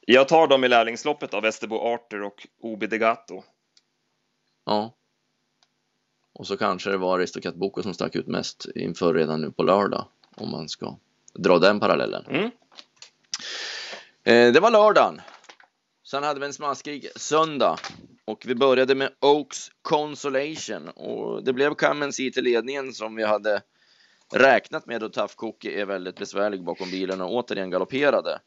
Jag 0.00 0.28
tar 0.28 0.46
dem 0.46 0.64
i 0.64 0.68
lärlingsloppet 0.68 1.34
av 1.34 1.42
Västerbo 1.42 1.76
Arter 1.76 2.22
och 2.22 2.46
Obi 2.60 2.86
Degato. 2.86 3.42
Ja. 4.66 4.94
Och 6.32 6.46
så 6.46 6.56
kanske 6.56 6.90
det 6.90 6.96
var 6.96 7.18
Aristocat 7.18 7.54
Boko 7.54 7.82
som 7.82 7.94
stack 7.94 8.16
ut 8.16 8.26
mest 8.26 8.66
inför 8.74 9.14
redan 9.14 9.40
nu 9.40 9.50
på 9.50 9.62
lördag. 9.62 10.06
Om 10.36 10.50
man 10.50 10.68
ska 10.68 10.98
dra 11.34 11.58
den 11.58 11.80
parallellen. 11.80 12.26
Mm. 12.26 12.50
Eh, 14.24 14.52
det 14.52 14.60
var 14.60 14.70
lördagen. 14.70 15.20
Sen 16.04 16.22
hade 16.22 16.40
vi 16.40 16.46
en 16.46 16.52
smaskig 16.52 17.08
söndag. 17.16 17.76
Och 18.26 18.44
vi 18.46 18.54
började 18.54 18.94
med 18.94 19.10
Oaks 19.20 19.68
Consolation. 19.82 20.88
Och 20.88 21.44
det 21.44 21.52
blev 21.52 21.74
Cummins 21.74 22.20
i 22.20 22.32
till 22.32 22.44
ledningen 22.44 22.92
som 22.92 23.16
vi 23.16 23.24
hade 23.24 23.62
räknat 24.32 24.86
med. 24.86 25.02
Och 25.02 25.12
Tough 25.12 25.34
Cookie 25.36 25.80
är 25.80 25.84
väldigt 25.86 26.16
besvärlig 26.18 26.64
bakom 26.64 26.90
bilen 26.90 27.20
och 27.20 27.34
återigen 27.34 27.70
galopperade. 27.70 28.38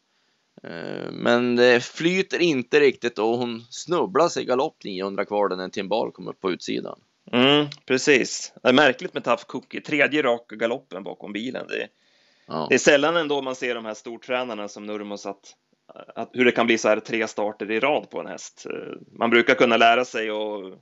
Eh, 0.63 1.12
Men 1.12 1.55
det 1.55 1.83
flyter 1.83 2.39
inte 2.39 2.79
riktigt 2.79 3.19
och 3.19 3.38
hon 3.38 3.62
snubblar 3.69 4.27
sig 4.29 4.43
i 4.43 4.45
galopp 4.45 4.83
900 4.83 5.25
kvar 5.25 5.50
när 5.55 5.69
Timbal 5.69 6.12
kom 6.12 6.27
upp 6.27 6.39
på 6.39 6.51
utsidan. 6.51 7.00
Mm, 7.31 7.65
precis. 7.86 8.53
Det 8.63 8.69
är 8.69 8.74
märkligt 8.74 9.13
med 9.13 9.24
Tough 9.24 9.43
Cookie. 9.48 9.81
Tredje 9.81 10.21
raka 10.21 10.55
galoppen 10.55 11.03
bakom 11.03 11.33
bilen. 11.33 11.67
Det 11.67 11.81
är, 11.81 11.88
Ja. 12.48 12.65
det 12.69 12.75
är 12.75 12.79
sällan 12.79 13.17
ändå 13.17 13.41
man 13.41 13.55
ser 13.55 13.75
de 13.75 13.86
här 13.86 13.93
stortränarna 13.93 14.67
som 14.67 14.86
Nurmos 14.86 15.25
att, 15.25 15.55
att 16.15 16.29
hur 16.34 16.46
det 16.46 16.51
kan 16.51 16.65
bli 16.65 16.77
så 16.77 16.88
här 16.89 17.00
tre 17.00 17.27
starter 17.27 17.72
i 17.72 17.79
rad 17.79 18.10
på 18.10 18.19
en 18.19 18.27
häst. 18.27 18.65
Man 19.12 19.29
brukar 19.29 19.55
kunna 19.55 19.77
lära 19.77 20.05
sig 20.05 20.29
att 20.29 20.79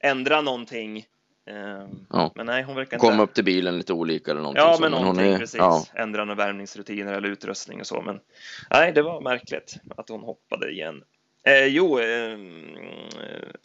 ändra 0.00 0.40
någonting. 0.40 0.98
Eh, 1.50 1.86
Ja. 2.10 2.32
Men 2.34 2.46
nej, 2.46 2.62
hon 2.62 2.76
verkar 2.76 2.96
inte... 2.96 3.06
Kom 3.06 3.20
upp 3.20 3.34
till 3.34 3.44
bilen 3.44 3.78
lite 3.78 3.92
olika 3.92 4.30
eller 4.30 4.40
någonting 4.40 4.64
Ja, 4.64 4.74
så. 4.74 4.80
men 4.82 4.92
någonting 4.92 5.26
är- 5.26 5.38
precis. 5.38 5.58
Ja, 5.58 5.84
Ändra 5.94 6.24
några 6.24 6.44
värmningsrutiner 6.46 7.12
eller 7.12 7.28
utrustning 7.28 7.80
och 7.80 7.86
så. 7.86 8.02
Men 8.02 8.20
nej, 8.70 8.92
det 8.92 9.02
var 9.02 9.20
märkligt 9.20 9.76
att 9.96 10.08
hon 10.08 10.20
hoppade 10.20 10.70
igen. 10.70 11.02
Eh, 11.44 11.64
jo, 11.66 11.98
eh, 12.00 12.38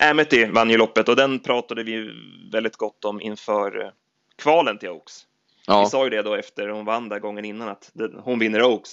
Amity 0.10 0.46
vann 0.46 0.70
ju 0.70 0.78
loppet 0.78 1.10
och 1.10 1.16
den 1.16 1.40
pratade 1.40 1.84
vi 1.84 2.12
väldigt 2.52 2.78
gott 2.78 3.06
om 3.06 3.22
inför 3.22 3.82
eh, 3.86 3.90
kvalen 4.38 4.78
till 4.78 4.90
Oaks. 4.90 5.14
Vi 5.68 5.74
ja, 5.74 5.86
sa 5.86 6.04
ju 6.04 6.10
det 6.10 6.22
då 6.22 6.36
efter 6.36 6.68
hon 6.70 6.86
vann 6.86 7.10
där 7.10 7.20
gången 7.20 7.46
innan 7.46 7.70
att 7.70 7.92
hon 8.24 8.40
vinner 8.40 8.64
Oaks. 8.64 8.90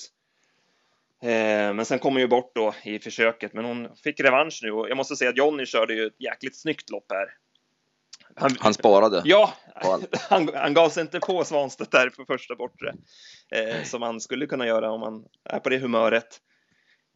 Eh, 1.22 1.74
men 1.74 1.84
sen 1.84 1.98
kom 1.98 2.12
hon 2.12 2.20
ju 2.20 2.28
bort 2.28 2.52
då 2.54 2.74
i 2.84 2.98
försöket, 2.98 3.54
men 3.54 3.64
hon 3.64 3.96
fick 3.96 4.20
revansch 4.20 4.60
nu 4.62 4.70
och 4.70 4.88
jag 4.88 4.96
måste 4.96 5.16
säga 5.16 5.30
att 5.30 5.36
Johnny 5.36 5.66
körde 5.66 5.94
ju 5.94 6.06
ett 6.06 6.20
jäkligt 6.20 6.56
snyggt 6.56 6.90
lopp 6.90 7.06
här. 7.12 7.28
Han, 8.34 8.56
han 8.58 8.74
sparade. 8.74 9.22
Ja, 9.24 9.52
han, 10.14 10.50
han 10.54 10.74
gav 10.74 10.88
sig 10.88 11.00
inte 11.00 11.20
på 11.20 11.44
Svanstedt 11.44 11.90
där 11.90 12.10
på 12.10 12.24
första 12.24 12.54
bortre. 12.54 12.94
Eh, 13.50 13.82
som 13.82 14.02
han 14.02 14.20
skulle 14.20 14.46
kunna 14.46 14.66
göra 14.66 14.90
om 14.90 15.02
han 15.02 15.24
är 15.44 15.58
på 15.58 15.68
det 15.68 15.78
humöret. 15.78 16.40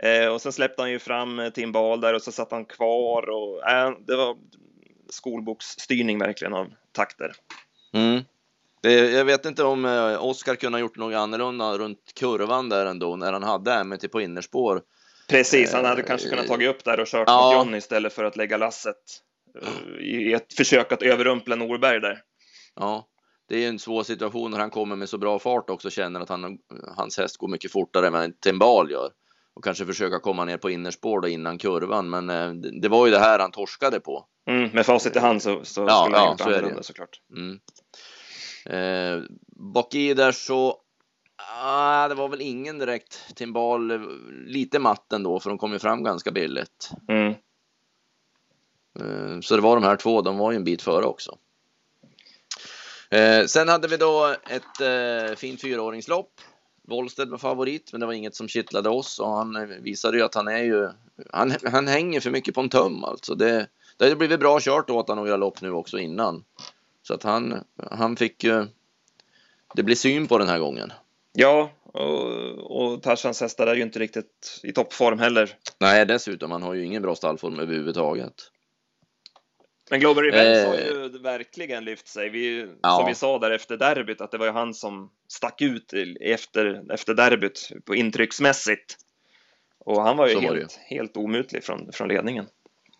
Eh, 0.03 0.27
och 0.27 0.41
sen 0.41 0.53
släppte 0.53 0.83
han 0.83 0.91
ju 0.91 0.99
fram 0.99 1.51
Timbal 1.55 2.01
där 2.01 2.15
och 2.15 2.23
så 2.23 2.33
satt 2.33 2.51
han 2.51 2.65
kvar 2.65 3.31
och 3.31 3.71
eh, 3.71 3.93
det 4.07 4.17
var 4.17 4.37
skolboksstyrning 5.11 6.19
verkligen 6.19 6.55
av 6.55 6.73
takter. 6.93 7.33
Mm. 7.93 8.23
Jag 8.91 9.25
vet 9.25 9.45
inte 9.45 9.65
om 9.65 9.85
eh, 9.85 10.25
Oskar 10.25 10.55
kunde 10.55 10.79
ha 10.79 10.81
gjort 10.81 10.97
något 10.97 11.15
annorlunda 11.15 11.79
runt 11.79 12.13
kurvan 12.15 12.69
där 12.69 12.87
ändå 12.87 13.17
när 13.17 13.33
han 13.33 13.43
hade 13.43 13.75
Amity 13.75 14.09
på 14.09 14.21
innerspår. 14.21 14.83
Precis, 15.29 15.73
han 15.73 15.85
hade 15.85 16.01
Eh, 16.01 16.07
kanske 16.07 16.29
kunnat 16.29 16.47
tagit 16.47 16.69
upp 16.69 16.85
där 16.85 17.01
och 17.01 17.07
kört 17.07 17.25
ja. 17.27 17.45
mot 17.45 17.55
Johnny 17.55 17.79
istället 17.79 18.13
för 18.13 18.25
att 18.25 18.37
lägga 18.37 18.57
lasset 18.57 18.97
eh, 19.63 20.05
i 20.05 20.33
ett 20.33 20.55
försök 20.55 20.93
att 20.93 21.03
överrumpla 21.03 21.57
Norberg 21.57 22.01
där. 22.01 22.19
Ja, 22.75 23.07
det 23.49 23.55
är 23.55 23.61
ju 23.61 23.67
en 23.67 23.79
svår 23.79 24.03
situation 24.03 24.51
när 24.51 24.59
han 24.59 24.71
kommer 24.71 24.97
med 24.97 25.09
så 25.09 25.19
bra 25.19 25.39
fart 25.39 25.71
också 25.71 25.91
känner 25.91 26.21
att 26.21 26.29
han, 26.29 26.59
hans 26.97 27.19
häst 27.19 27.37
går 27.37 27.49
mycket 27.49 27.73
fortare 27.73 28.07
än 28.07 28.13
vad 28.13 28.41
Timbal 28.41 28.91
gör. 28.91 29.11
Och 29.55 29.65
kanske 29.65 29.87
försöka 29.87 30.19
komma 30.19 30.45
ner 30.45 30.57
på 30.57 30.71
innerspår 30.71 31.21
då 31.21 31.29
innan 31.29 31.59
kurvan. 31.59 32.11
Men 32.11 32.27
det, 32.81 32.89
var 32.89 33.07
ju 33.07 33.13
det 33.13 33.19
här 33.19 33.39
han 33.39 33.51
torskade 33.51 34.01
på. 34.01 34.27
Mm, 34.51 34.71
med 34.71 34.87
facit 34.87 35.17
i 35.17 35.19
hand 35.19 35.43
så, 35.43 35.65
så 35.65 35.81
Ja, 35.89 36.03
skulle 36.03 36.17
han 36.17 36.25
ja, 36.25 36.31
gjort 36.31 36.41
så 36.41 36.45
annorlunda 36.45 36.83
såklart. 36.83 37.21
Mm. 37.37 37.59
Eh, 38.67 39.23
bak 39.57 39.95
i 39.95 40.15
där 40.15 40.33
så, 40.33 40.77
ah, 41.63 42.09
det 42.09 42.15
var 42.15 42.29
väl 42.29 42.41
ingen 42.41 42.79
direkt 42.79 43.35
Timbal, 43.35 44.01
lite 44.47 44.79
matt 44.79 45.13
ändå 45.13 45.41
för 45.41 45.51
de 45.51 45.59
kom 45.59 45.73
ju 45.73 45.79
fram 45.79 46.05
ganska 46.05 46.31
billigt. 46.31 46.91
Mm. 47.09 47.35
Eh, 49.01 49.41
så 49.41 49.57
det 49.57 49.63
var 49.63 49.77
de 49.77 49.85
här 49.85 49.97
två, 49.97 50.23
de 50.23 50.39
var 50.39 50.53
ju 50.53 50.57
en 50.57 50.65
bit 50.65 50.83
före 50.83 51.05
också. 51.05 51.39
Eh, 53.11 53.47
sen 53.47 53.69
hade 53.69 53.89
vi 53.89 53.97
då 53.97 54.37
ett 54.49 54.81
eh, 54.81 55.37
fint 55.37 55.61
fyraåringslopp. 55.61 56.31
Wollsted 56.89 57.29
var 57.29 57.39
favorit, 57.39 57.93
men 57.93 58.01
det 58.01 58.07
var 58.07 58.13
inget 58.13 58.35
som 58.35 58.49
kittlade 58.49 58.89
oss 58.89 59.19
och 59.19 59.31
han 59.31 59.57
eh, 59.57 59.63
visade 59.63 60.17
ju 60.17 60.23
att 60.23 60.35
han 60.35 60.49
är 60.49 60.63
ju, 60.63 60.89
han, 61.31 61.55
han 61.65 61.89
hänger 61.89 62.21
för 62.21 62.31
mycket 62.31 62.55
på 62.55 62.61
en 62.61 62.69
töm 62.69 63.05
alltså. 63.05 63.35
Det, 63.35 63.67
det 63.97 64.09
har 64.09 64.17
blivit 64.17 64.41
bra 64.41 64.61
kört 64.61 64.91
åt 64.91 65.09
han 65.09 65.17
några 65.17 65.37
lopp 65.37 65.61
nu 65.61 65.71
också 65.71 65.99
innan. 65.99 66.45
Så 67.03 67.15
att 67.15 67.23
han, 67.23 67.65
han 67.91 68.17
fick 68.17 68.45
ju, 68.45 68.67
det 69.75 69.83
blir 69.83 69.97
syn 69.97 70.29
på 70.29 70.39
den 70.39 70.49
här 70.49 70.59
gången. 70.59 70.93
Ja, 71.33 71.71
och, 71.85 72.83
och 72.83 73.03
Tarzans 73.03 73.41
hästar 73.41 73.67
är 73.67 73.75
ju 73.75 73.83
inte 73.83 73.99
riktigt 73.99 74.61
i 74.63 74.73
toppform 74.73 75.19
heller. 75.19 75.57
Nej, 75.79 76.07
dessutom, 76.07 76.51
han 76.51 76.63
har 76.63 76.75
ju 76.75 76.85
ingen 76.85 77.03
bra 77.03 77.15
stallform 77.15 77.59
överhuvudtaget. 77.59 78.35
Men 79.91 80.01
Glover 80.01 80.23
Revenge 80.23 80.61
Eh. 80.63 80.69
har 80.69 80.75
ju 80.77 81.19
verkligen 81.19 81.85
lyft 81.85 82.09
sig. 82.09 82.29
Vi, 82.29 82.69
Ja. 82.83 82.97
Som 82.97 83.07
vi 83.07 83.15
sa 83.15 83.39
där 83.39 83.51
efter 83.51 83.77
derbyt, 83.77 84.21
att 84.21 84.31
det 84.31 84.39
var 84.39 84.47
ju 84.47 84.53
han 84.53 84.75
som 84.75 85.11
stack 85.29 85.61
ut 85.61 85.93
efter, 86.21 86.93
efter 86.93 87.15
derbyt 87.15 87.73
på 87.85 87.95
intrycksmässigt. 87.95 88.97
Och 89.79 90.03
han 90.03 90.17
var 90.17 90.29
ju 90.29 90.35
Så 90.35 90.41
var 90.41 90.55
helt, 90.57 90.73
helt 90.73 91.17
omutlig 91.17 91.65
från, 91.65 91.93
från 91.93 92.09
ledningen. 92.09 92.47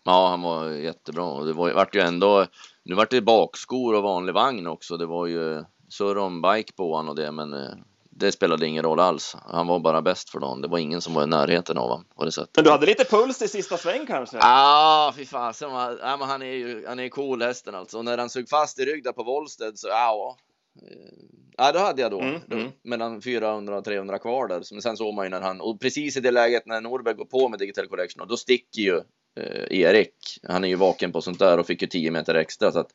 Ja, 0.03 0.27
han 0.27 0.41
var 0.41 0.69
jättebra 0.69 1.23
och 1.25 1.45
det 1.45 1.53
var, 1.53 1.73
vart 1.73 1.95
ju 1.95 1.99
ändå, 1.99 2.45
nu 2.83 2.95
vart 2.95 3.09
det 3.09 3.21
bakskor 3.21 3.95
och 3.95 4.03
vanlig 4.03 4.33
vagn 4.33 4.67
också. 4.67 4.97
Det 4.97 5.05
var 5.05 5.27
ju 5.27 5.63
surr 5.89 6.17
om 6.17 6.41
bike 6.41 6.73
på 6.73 6.95
honom 6.95 7.09
och 7.09 7.15
det, 7.15 7.31
men 7.31 7.53
eh, 7.53 7.69
det 8.09 8.31
spelade 8.31 8.67
ingen 8.67 8.83
roll 8.83 8.99
alls. 8.99 9.35
Han 9.45 9.67
var 9.67 9.79
bara 9.79 10.01
bäst 10.01 10.29
för 10.29 10.39
dagen. 10.39 10.61
Det 10.61 10.67
var 10.67 10.77
ingen 10.77 11.01
som 11.01 11.13
var 11.13 11.23
i 11.23 11.27
närheten 11.27 11.77
av 11.77 11.89
honom 11.89 12.05
på 12.17 12.25
det 12.25 12.31
sättet. 12.31 12.51
Men 12.55 12.63
du 12.63 12.71
hade 12.71 12.85
lite 12.85 13.05
puls 13.05 13.41
i 13.41 13.47
sista 13.47 13.77
sväng 13.77 14.05
kanske? 14.07 14.37
Ah, 14.41 15.13
fy 15.15 15.25
fasen. 15.25 15.71
Ja, 15.71 16.17
men 16.19 16.29
han 16.29 16.41
är 16.41 16.45
ju 16.45 16.87
han 16.87 16.99
är 16.99 17.09
cool 17.09 17.41
hästen 17.41 17.75
alltså. 17.75 17.97
Och 17.97 18.05
när 18.05 18.17
han 18.17 18.29
sög 18.29 18.49
fast 18.49 18.79
i 18.79 18.85
rygg 18.85 19.03
där 19.03 19.11
på 19.11 19.23
Wollsted 19.23 19.79
så 19.79 19.87
ja. 19.87 20.37
eh, 20.81 21.13
Ja, 21.57 21.71
då 21.71 21.79
hade 21.79 22.01
jag 22.01 22.11
då, 22.11 22.19
Mm, 22.21 22.41
mm. 22.51 22.71
mellan 22.83 23.21
400 23.21 23.77
och 23.77 23.85
300 23.85 24.19
kvar 24.19 24.47
där. 24.47 24.63
Men 24.71 24.81
sen 24.81 24.97
såg 24.97 25.13
man 25.13 25.25
ju 25.25 25.29
när 25.29 25.41
han, 25.41 25.61
och 25.61 25.79
precis 25.81 26.17
i 26.17 26.19
det 26.19 26.31
läget 26.31 26.65
när 26.65 26.81
Norberg 26.81 27.13
går 27.15 27.25
på 27.25 27.49
med 27.49 27.59
Digital 27.59 27.87
Collection, 27.87 28.21
och 28.21 28.27
då 28.27 28.37
sticker 28.37 28.81
ju 28.81 29.01
eh, 29.35 29.79
Erik. 29.79 30.39
Han 30.43 30.63
är 30.63 30.67
ju 30.67 30.75
vaken 30.75 31.11
på 31.11 31.21
sånt 31.21 31.39
där 31.39 31.57
och 31.57 31.67
fick 31.67 31.81
ju 31.81 31.87
10 31.87 32.11
meter 32.11 32.35
extra. 32.35 32.71
Så 32.71 32.79
att, 32.79 32.91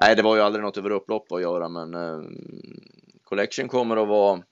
nej, 0.00 0.16
det 0.16 0.22
var 0.22 0.36
ju 0.36 0.42
aldrig 0.42 0.64
något 0.64 0.76
över 0.76 0.90
upplopp 0.90 1.32
att 1.32 1.42
göra, 1.42 1.68
men 1.68 1.94
eh, 1.94 2.20
Collection 3.24 3.68
kommer 3.68 3.96
att 3.96 4.08
vara 4.08 4.42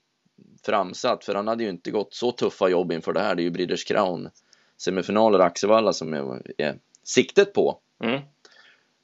framsatt, 0.62 1.24
för 1.24 1.34
han 1.34 1.48
hade 1.48 1.64
ju 1.64 1.70
inte 1.70 1.90
gått 1.90 2.14
så 2.14 2.32
tuffa 2.32 2.68
jobb 2.68 2.92
inför 2.92 3.12
det 3.12 3.20
här. 3.20 3.34
Det 3.34 3.42
är 3.42 3.44
ju 3.44 3.50
Breeders 3.50 3.84
Crown 3.84 4.28
semifinaler 4.76 5.38
Axevalla 5.38 5.92
som 5.92 6.14
är, 6.14 6.42
är 6.58 6.78
siktet 7.04 7.52
på. 7.52 7.78
Mm. 8.04 8.20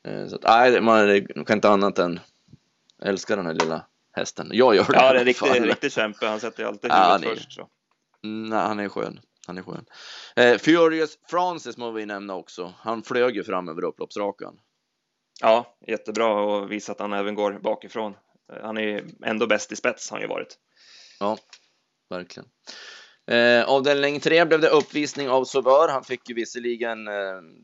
Eh, 0.02 0.28
så 0.28 0.36
att, 0.36 0.42
nej, 0.42 0.80
man 0.80 1.26
kan 1.46 1.56
inte 1.56 1.68
annat 1.68 1.98
än 1.98 2.20
älska 3.02 3.36
den 3.36 3.46
här 3.46 3.54
lilla 3.54 3.84
hästen. 4.12 4.50
Jag 4.52 4.76
gör 4.76 4.84
det. 4.84 4.92
Ja, 4.92 5.12
det 5.12 5.18
är 5.18 5.20
en 5.20 5.24
riktig, 5.24 5.68
riktig 5.68 5.92
kämpe. 5.92 6.26
Han 6.26 6.40
sätter 6.40 6.62
ju 6.62 6.68
alltid 6.68 6.92
huvudet 6.92 7.22
ja, 7.22 7.30
först. 7.34 7.52
Så. 7.52 7.68
Mm, 8.24 8.50
nej, 8.50 8.58
han 8.58 8.80
är 8.80 8.88
skön. 8.88 9.20
Han 9.48 9.58
är 9.58 9.62
skön. 9.62 9.84
Eh, 10.36 10.58
Furious 10.58 11.18
Francis 11.30 11.76
må 11.76 11.90
vi 11.90 12.06
nämna 12.06 12.34
också. 12.34 12.74
Han 12.78 13.02
flög 13.02 13.36
ju 13.36 13.44
fram 13.44 13.68
över 13.68 13.84
upploppsrakan. 13.84 14.54
Ja, 15.40 15.76
jättebra 15.86 16.40
och 16.40 16.72
visa 16.72 16.92
att 16.92 17.00
han 17.00 17.12
även 17.12 17.34
går 17.34 17.52
bakifrån. 17.52 18.16
Eh, 18.52 18.62
han 18.62 18.78
är 18.78 19.04
ändå 19.24 19.46
bäst 19.46 19.72
i 19.72 19.76
spets 19.76 20.10
har 20.10 20.18
han 20.18 20.22
ju 20.22 20.28
varit. 20.28 20.58
Ja, 21.20 21.38
verkligen. 22.10 22.48
Eh, 23.30 23.64
avdelning 23.64 24.20
3 24.20 24.44
blev 24.44 24.60
det 24.60 24.68
uppvisning 24.68 25.28
av 25.28 25.44
Sauveur. 25.44 25.88
Han 25.88 26.04
fick 26.04 26.28
ju 26.28 26.34
visserligen 26.34 27.08
eh, 27.08 27.14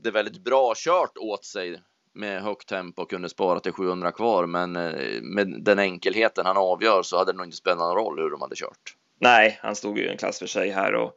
det 0.02 0.10
väldigt 0.10 0.44
bra 0.44 0.72
kört 0.76 1.16
åt 1.16 1.44
sig 1.44 1.82
med 2.14 2.42
högt 2.42 2.68
tempo 2.68 3.02
och 3.02 3.10
kunde 3.10 3.28
spara 3.28 3.60
till 3.60 3.72
700 3.72 4.12
kvar, 4.12 4.46
men 4.46 4.76
eh, 4.76 5.22
med 5.22 5.64
den 5.64 5.78
enkelheten 5.78 6.46
han 6.46 6.56
avgör 6.56 7.02
så 7.02 7.18
hade 7.18 7.32
det 7.32 7.36
nog 7.36 7.46
inte 7.46 7.56
spelat 7.56 7.78
någon 7.78 7.96
roll 7.96 8.18
hur 8.18 8.30
de 8.30 8.40
hade 8.40 8.56
kört. 8.56 8.96
Nej, 9.20 9.58
han 9.62 9.76
stod 9.76 9.98
ju 9.98 10.08
en 10.08 10.16
klass 10.16 10.38
för 10.38 10.46
sig 10.46 10.70
här 10.70 10.94
och 10.94 11.12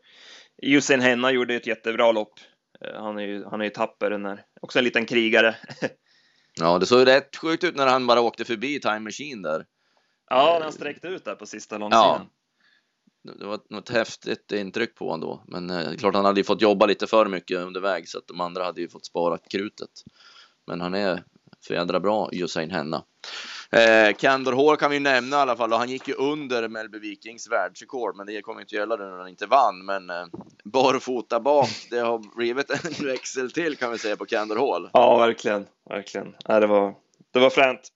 Jussin 0.62 1.02
Henna 1.02 1.32
gjorde 1.32 1.56
ett 1.56 1.68
jättebra 1.68 2.12
lopp. 2.12 2.34
Eh, 2.82 3.02
han 3.02 3.18
är 3.18 3.24
ju, 3.24 3.46
han 3.46 3.62
är 3.62 3.66
ju 3.66 3.72
tapper, 3.72 4.10
den 4.10 4.26
är 4.26 4.46
också 4.62 4.80
en 4.80 4.86
liten 4.86 5.06
krigare. 5.06 5.56
ja, 6.60 6.80
det 6.80 6.86
såg 6.86 7.08
rätt 7.08 7.36
sjukt 7.36 7.64
ut 7.64 7.76
när 7.76 7.88
han 7.88 8.08
bara 8.08 8.22
åkte 8.22 8.46
förbi 8.46 8.80
Time 8.80 9.00
Machine 9.00 9.42
där. 9.42 9.66
Ja, 10.30 10.54
när 10.54 10.64
han 10.64 10.74
sträckte 10.74 11.08
ut 11.08 11.26
där 11.26 11.36
på 11.36 11.46
sista 11.46 11.78
långsidan. 11.78 12.30
Ja. 13.24 13.34
Det 13.34 13.46
var 13.46 13.60
något 13.70 13.90
häftigt 13.90 14.52
intryck 14.52 14.96
på 14.96 15.10
honom 15.10 15.22
då, 15.22 15.44
men 15.48 15.70
eh, 15.70 15.94
klart 15.98 16.16
han 16.16 16.26
hade 16.26 16.40
ju 16.40 16.44
fått 16.44 16.62
jobba 16.62 16.86
lite 16.86 17.08
för 17.08 17.26
mycket 17.26 17.58
under 17.58 17.82
väg 17.82 18.10
så 18.10 18.18
att 18.18 18.28
de 18.28 18.42
andra 18.42 18.64
hade 18.64 18.82
ju 18.82 18.90
fått 18.90 19.06
spara 19.06 19.38
krutet. 19.38 19.90
Men 20.68 20.82
han 20.82 20.94
är 20.94 21.24
för 21.68 21.74
jädra 21.74 22.00
bra, 22.00 22.30
Usain 22.34 22.72
Henna. 22.72 23.04
Eh, 23.72 24.14
Candor 24.14 24.54
Hall 24.54 24.78
kan 24.78 24.92
vi 24.92 25.00
nämna 25.00 25.38
i 25.38 25.40
alla 25.40 25.56
fall 25.56 25.74
och 25.74 25.80
han 25.80 25.90
gick 25.90 26.08
ju 26.08 26.14
under 26.14 26.68
Melby 26.68 27.00
Vikings 27.00 27.52
världsrekord, 27.52 28.16
men 28.16 28.26
det 28.26 28.42
kommer 28.42 28.62
inte 28.62 28.76
gälla 28.76 28.96
när 28.96 29.18
han 29.18 29.28
inte 29.28 29.46
vann. 29.46 29.86
Men 29.86 30.10
eh, 30.10 30.26
barfota 30.64 31.40
bak, 31.40 31.70
det 31.90 32.00
har 32.00 32.36
blivit 32.36 32.70
en 32.70 33.06
växel 33.08 33.52
till 33.52 33.78
kan 33.78 33.92
vi 33.92 33.98
säga 33.98 34.18
på 34.18 34.26
Candor 34.26 34.56
Hall. 34.56 34.90
Ja, 34.94 35.18
verkligen, 35.18 35.68
verkligen. 35.90 36.36
Ja, 36.46 36.60
det 36.60 36.68
var, 36.68 36.96
det 37.34 37.40
var 37.40 37.50
fränt. 37.50 37.92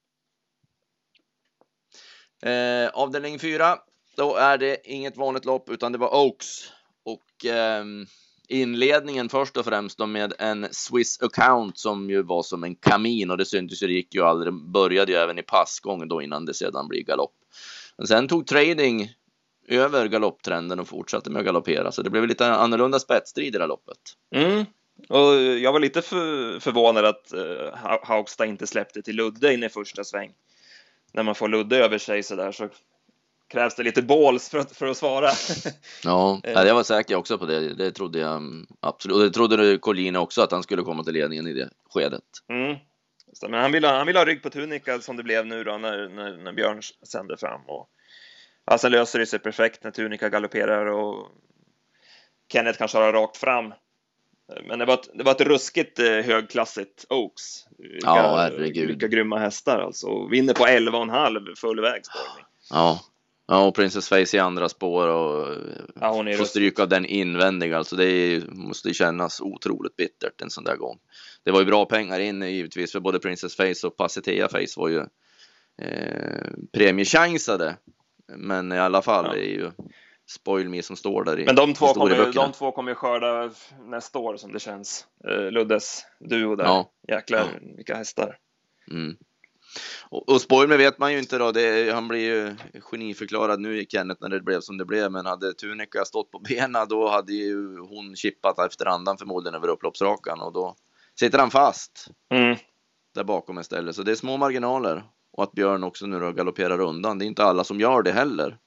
Eh, 2.43 2.89
avdelning 2.93 3.39
4, 3.39 3.77
då 4.15 4.35
är 4.35 4.57
det 4.57 4.77
inget 4.83 5.17
vanligt 5.17 5.45
lopp 5.45 5.69
utan 5.69 5.91
det 5.91 5.97
var 5.97 6.25
Oaks 6.25 6.71
och 7.05 7.45
eh, 7.45 7.85
inledningen 8.51 9.29
först 9.29 9.57
och 9.57 9.65
främst 9.65 9.97
då 9.97 10.05
med 10.05 10.33
en 10.39 10.67
Swiss 10.71 11.21
account 11.21 11.77
som 11.77 12.09
ju 12.09 12.23
var 12.23 12.43
som 12.43 12.63
en 12.63 12.75
kamin 12.75 13.31
och 13.31 13.37
det 13.37 13.45
syntes 13.45 13.83
ju, 13.83 13.87
det 13.87 13.93
gick 13.93 14.15
ju 14.15 14.21
aldrig, 14.21 14.53
började 14.53 15.11
ju 15.11 15.17
även 15.17 15.39
i 15.39 15.43
passgång 15.43 16.07
då 16.07 16.21
innan 16.21 16.45
det 16.45 16.53
sedan 16.53 16.87
blir 16.87 17.03
galopp. 17.03 17.35
Men 17.97 18.07
sen 18.07 18.27
tog 18.27 18.47
trading 18.47 19.09
över 19.67 20.07
galopptrenden 20.07 20.79
och 20.79 20.87
fortsatte 20.87 21.29
med 21.29 21.39
att 21.39 21.45
galoppera, 21.45 21.91
så 21.91 22.01
det 22.01 22.09
blev 22.09 22.27
lite 22.27 22.47
annorlunda 22.47 22.99
spetsstrid 22.99 23.47
i 23.47 23.49
det 23.49 23.59
här 23.59 23.67
loppet. 23.67 23.97
Mm. 24.35 24.65
Och 25.09 25.41
jag 25.41 25.73
var 25.73 25.79
lite 25.79 26.01
för, 26.01 26.59
förvånad 26.59 27.05
att 27.05 27.33
eh, 27.33 27.41
uh, 27.41 27.97
Haugstad 28.03 28.45
inte 28.45 28.67
släppte 28.67 29.01
till 29.01 29.15
Ludde 29.15 29.53
in 29.53 29.63
i 29.63 29.69
första 29.69 30.03
sväng. 30.03 30.31
När 31.13 31.23
man 31.23 31.35
får 31.35 31.47
Ludde 31.47 31.77
över 31.77 31.97
sig 31.97 32.23
så 32.23 32.35
där 32.35 32.51
så 32.51 32.69
krävs 33.51 33.75
det 33.75 33.83
lite 33.83 34.01
balls 34.01 34.49
för 34.49 34.57
att, 34.57 34.71
för 34.71 34.85
att 34.85 34.97
svara. 34.97 35.29
ja, 36.03 36.41
jag 36.43 36.75
var 36.75 36.83
säker 36.83 37.15
också 37.15 37.37
på 37.37 37.45
det. 37.45 37.73
Det 37.73 37.91
trodde 37.91 38.19
jag 38.19 38.35
mm, 38.35 38.67
absolut. 38.79 39.15
Och 39.17 39.23
det 39.23 39.29
trodde 39.29 39.77
Collina 39.77 40.19
också 40.19 40.41
att 40.41 40.51
han 40.51 40.63
skulle 40.63 40.81
komma 40.81 41.03
till 41.03 41.13
ledningen 41.13 41.47
i 41.47 41.53
det 41.53 41.69
skedet. 41.89 42.23
Mm. 42.49 42.77
Men 43.49 43.61
han 43.61 43.71
vill, 43.71 43.85
ha, 43.85 43.97
han 43.97 44.07
vill 44.07 44.15
ha 44.15 44.25
rygg 44.25 44.43
på 44.43 44.49
Tunika 44.49 44.99
som 44.99 45.17
det 45.17 45.23
blev 45.23 45.45
nu 45.45 45.63
då 45.63 45.77
när, 45.77 46.09
när, 46.09 46.37
när 46.37 46.53
Björn 46.53 46.81
sände 47.07 47.37
fram. 47.37 47.61
Och, 47.67 47.89
sen 48.79 48.91
löser 48.91 49.19
det 49.19 49.25
sig 49.25 49.39
perfekt 49.39 49.83
när 49.83 49.91
Tunika 49.91 50.29
galopperar 50.29 50.85
och 50.85 51.27
Kenneth 52.51 52.77
kan 52.77 52.87
köra 52.87 53.13
rakt 53.13 53.37
fram. 53.37 53.73
Men 54.67 54.79
det 54.79 54.85
var 54.85 54.93
ett, 54.93 55.09
det 55.13 55.23
var 55.23 55.31
ett 55.31 55.41
ruskigt 55.41 55.99
eh, 55.99 56.05
högklassigt 56.05 57.05
Oaks. 57.09 57.65
Vilka, 57.77 58.07
ja, 58.07 58.35
herregud. 58.37 58.87
Vilka 58.87 59.07
grymma 59.07 59.37
hästar 59.37 59.79
alltså. 59.79 60.27
Vinner 60.27 60.53
på 60.53 60.65
11,5 60.65 61.55
full 61.55 61.81
vägspårning. 61.81 62.45
Ja, 62.69 62.99
Ja, 63.51 63.67
och 63.67 63.75
Princess 63.75 64.09
Face 64.09 64.37
i 64.37 64.39
andra 64.39 64.69
spår 64.69 65.07
och 65.07 65.57
ja, 66.01 66.13
får 66.13 66.45
stryka 66.45 66.85
den 66.85 67.05
invändiga. 67.05 67.77
Alltså 67.77 67.95
det 67.95 68.05
är, 68.05 68.41
måste 68.51 68.93
kännas 68.93 69.41
otroligt 69.41 69.95
bittert 69.95 70.41
en 70.41 70.49
sån 70.49 70.63
där 70.63 70.75
gång. 70.75 70.99
Det 71.43 71.51
var 71.51 71.59
ju 71.59 71.65
bra 71.65 71.85
pengar 71.85 72.19
in 72.19 72.41
givetvis 72.41 72.91
för 72.91 72.99
både 72.99 73.19
Princess 73.19 73.55
Face 73.55 73.87
och 73.87 73.97
Passetea 73.97 74.47
Face 74.47 74.73
var 74.77 74.87
ju 74.87 74.99
eh, 75.81 76.47
premiechansade. 76.73 77.77
Men 78.35 78.71
i 78.71 78.79
alla 78.79 79.01
fall 79.01 79.25
ja. 79.25 79.33
det 79.33 79.39
är 79.39 79.53
ju 79.53 79.71
Spoil 80.29 80.69
Me 80.69 80.81
som 80.81 80.95
står 80.95 81.23
där 81.23 81.39
i 81.39 81.45
Men 81.45 81.55
de 81.55 81.73
två, 81.73 81.93
kommer, 81.93 82.33
de 82.33 82.51
två 82.51 82.71
kommer 82.71 82.91
ju 82.91 82.95
skörda 82.95 83.51
nästa 83.85 84.19
år 84.19 84.37
som 84.37 84.51
det 84.51 84.59
känns. 84.59 85.07
Eh, 85.27 85.51
Luddes 85.51 86.05
duo 86.19 86.55
där. 86.55 86.65
Ja. 86.65 86.91
Jäklar 87.07 87.39
ja. 87.39 87.67
vilka 87.75 87.95
hästar. 87.95 88.37
Mm. 88.91 89.17
Och, 90.09 90.29
och 90.29 90.41
Spoilmer 90.41 90.77
vet 90.77 90.99
man 90.99 91.13
ju 91.13 91.19
inte 91.19 91.37
då. 91.37 91.51
Det, 91.51 91.93
han 91.93 92.07
blir 92.07 92.19
ju 92.19 92.55
geniförklarad 92.81 93.59
nu 93.59 93.81
i 93.81 93.85
Kenneth 93.85 94.21
när 94.21 94.29
det 94.29 94.41
blev 94.41 94.61
som 94.61 94.77
det 94.77 94.85
blev. 94.85 95.11
Men 95.11 95.25
hade 95.25 95.53
Tunika 95.53 96.05
stått 96.05 96.31
på 96.31 96.39
benen 96.39 96.87
då 96.89 97.09
hade 97.09 97.33
ju 97.33 97.79
hon 97.79 98.15
chippat 98.15 98.59
efter 98.59 98.85
andan 98.85 99.17
förmodligen 99.17 99.55
över 99.55 99.67
upploppsrakan 99.67 100.41
och 100.41 100.53
då 100.53 100.75
sitter 101.19 101.39
han 101.39 101.51
fast. 101.51 102.07
Mm. 102.33 102.57
Där 103.15 103.23
bakom 103.23 103.59
istället. 103.59 103.95
Så 103.95 104.03
det 104.03 104.11
är 104.11 104.15
små 104.15 104.37
marginaler. 104.37 105.03
Och 105.33 105.43
att 105.43 105.51
Björn 105.51 105.83
också 105.83 106.05
nu 106.05 106.19
då 106.19 106.31
galopperar 106.31 106.79
undan. 106.79 107.19
Det 107.19 107.25
är 107.25 107.27
inte 107.27 107.43
alla 107.43 107.63
som 107.63 107.79
gör 107.79 108.01
det 108.01 108.11
heller. 108.11 108.57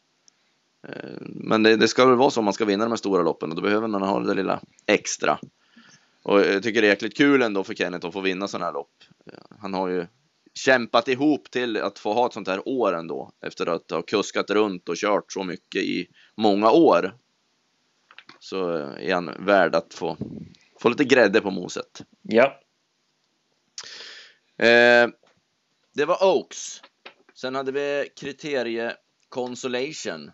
Eh, 0.89 1.21
men 1.21 1.63
det, 1.63 1.77
det 1.77 1.89
ska 1.89 2.07
väl 2.07 2.17
vara 2.17 2.31
så 2.31 2.41
om 2.41 2.45
man 2.45 2.55
ska 2.55 2.65
vinna 2.65 2.85
de 2.85 2.91
här 2.91 2.97
stora 2.97 3.23
loppen 3.23 3.51
och 3.51 3.57
då 3.57 3.63
behöver 3.63 3.89
man 3.89 4.03
ha 4.03 4.21
det 4.21 4.35
lilla 4.35 4.61
extra. 4.87 5.39
Och 6.23 6.41
jag 6.41 6.63
tycker 6.63 6.81
det 6.81 6.87
är 6.87 6.91
jäkligt 6.91 7.17
kul 7.17 7.43
ändå 7.43 7.65
för 7.65 7.75
Kenneth 7.75 8.07
att 8.07 8.13
få 8.13 8.21
vinna 8.21 8.49
sådana 8.49 8.67
här 8.67 8.73
lopp. 8.73 8.93
Eh, 9.33 9.57
han 9.61 9.75
har 9.75 9.89
ju 9.89 10.07
kämpat 10.55 11.09
ihop 11.09 11.51
till 11.51 11.77
att 11.77 11.99
få 11.99 12.13
ha 12.13 12.27
ett 12.27 12.33
sånt 12.33 12.49
här 12.49 12.69
år 12.69 12.95
ändå 12.95 13.33
efter 13.41 13.67
att 13.67 13.91
ha 13.91 14.03
kuskat 14.03 14.51
runt 14.51 14.89
och 14.89 14.97
kört 14.97 15.33
så 15.33 15.45
mycket 15.45 15.83
i 15.83 16.09
många 16.37 16.71
år. 16.71 17.15
Så 18.39 18.69
är 18.77 19.15
han 19.15 19.45
värd 19.47 19.75
att 19.75 19.95
få, 19.95 20.17
få 20.81 20.89
lite 20.89 21.05
grädde 21.05 21.41
på 21.41 21.51
moset. 21.51 22.03
Ja. 22.23 22.61
Eh, 24.59 25.09
det 25.95 26.05
var 26.05 26.25
Oaks. 26.25 26.83
Sen 27.35 27.55
hade 27.55 27.73
vi 27.73 28.09
kriterie 28.21 28.97
Consolation. 29.29 30.31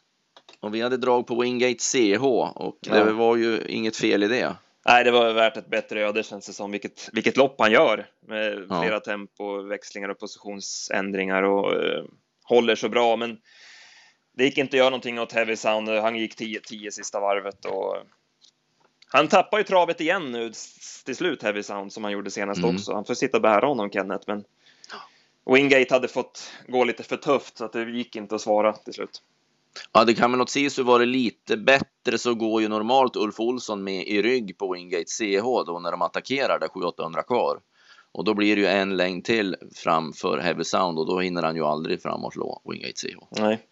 Och 0.60 0.74
vi 0.74 0.80
hade 0.80 0.96
drag 0.96 1.26
på 1.26 1.40
Wingate 1.40 1.78
CH 1.78 2.24
och 2.54 2.78
ja. 2.80 3.04
det 3.04 3.12
var 3.12 3.36
ju 3.36 3.64
inget 3.68 3.96
fel 3.96 4.22
i 4.22 4.28
det. 4.28 4.56
Nej, 4.86 5.04
det 5.04 5.10
var 5.10 5.32
värt 5.32 5.56
ett 5.56 5.70
bättre 5.70 6.08
öde 6.08 6.22
känns 6.22 6.46
det 6.46 6.52
som. 6.52 6.70
Vilket, 6.70 7.08
vilket 7.12 7.36
lopp 7.36 7.54
han 7.58 7.72
gör 7.72 8.06
med 8.26 8.66
ja. 8.68 8.80
flera 8.82 9.00
tempoväxlingar 9.00 10.08
och 10.08 10.18
positionsändringar 10.18 11.42
och 11.42 11.72
uh, 11.72 12.04
håller 12.44 12.74
så 12.74 12.88
bra. 12.88 13.16
Men 13.16 13.38
det 14.36 14.44
gick 14.44 14.58
inte 14.58 14.76
att 14.76 14.78
göra 14.78 14.90
någonting 14.90 15.20
åt 15.20 15.32
Heavy 15.32 15.56
Sound. 15.56 15.88
Han 15.88 16.16
gick 16.16 16.40
10-10 16.40 16.90
sista 16.90 17.20
varvet 17.20 17.64
och 17.64 17.96
han 19.12 19.28
tappar 19.28 19.58
ju 19.58 19.64
travet 19.64 20.00
igen 20.00 20.32
nu 20.32 20.52
till 21.04 21.16
slut, 21.16 21.42
Heavy 21.42 21.62
Sound, 21.62 21.92
som 21.92 22.04
han 22.04 22.12
gjorde 22.12 22.30
senast 22.30 22.62
mm. 22.62 22.74
också. 22.74 22.94
Han 22.94 23.04
får 23.04 23.14
sitta 23.14 23.36
och 23.36 23.42
bära 23.42 23.66
honom, 23.66 23.90
Kenneth, 23.90 24.24
men 24.26 24.44
Wingate 25.54 25.94
hade 25.94 26.08
fått 26.08 26.52
gå 26.68 26.84
lite 26.84 27.02
för 27.02 27.16
tufft 27.16 27.56
så 27.56 27.64
att 27.64 27.72
det 27.72 27.90
gick 27.90 28.16
inte 28.16 28.34
att 28.34 28.40
svara 28.40 28.72
till 28.72 28.94
slut. 28.94 29.22
Ja, 29.92 30.04
det 30.04 30.14
kan 30.14 30.32
väl 30.32 30.40
åt 30.40 30.50
Sisu 30.50 30.82
vara 30.82 31.04
lite 31.04 31.56
bättre 31.56 32.18
så 32.18 32.34
går 32.34 32.62
ju 32.62 32.68
normalt 32.68 33.16
Ulf 33.16 33.40
Olsson 33.40 33.84
med 33.84 34.06
i 34.06 34.22
rygg 34.22 34.58
på 34.58 34.72
Wingate 34.72 35.04
CH 35.04 35.44
då 35.66 35.80
när 35.82 35.90
de 35.90 36.02
attackerar 36.02 36.58
där 36.58 36.68
700-800 36.68 37.22
kvar. 37.22 37.60
Och 38.12 38.24
då 38.24 38.34
blir 38.34 38.56
det 38.56 38.62
ju 38.62 38.68
en 38.68 38.96
längd 38.96 39.24
till 39.24 39.56
framför 39.74 40.38
Heavy 40.38 40.64
Sound 40.64 40.98
och 40.98 41.06
då 41.06 41.20
hinner 41.20 41.42
han 41.42 41.56
ju 41.56 41.64
aldrig 41.64 42.02
fram 42.02 42.24
och 42.24 42.32
slå 42.32 42.62
Wingate 42.64 42.92
CH. 42.92 43.16
Nej. 43.30 43.66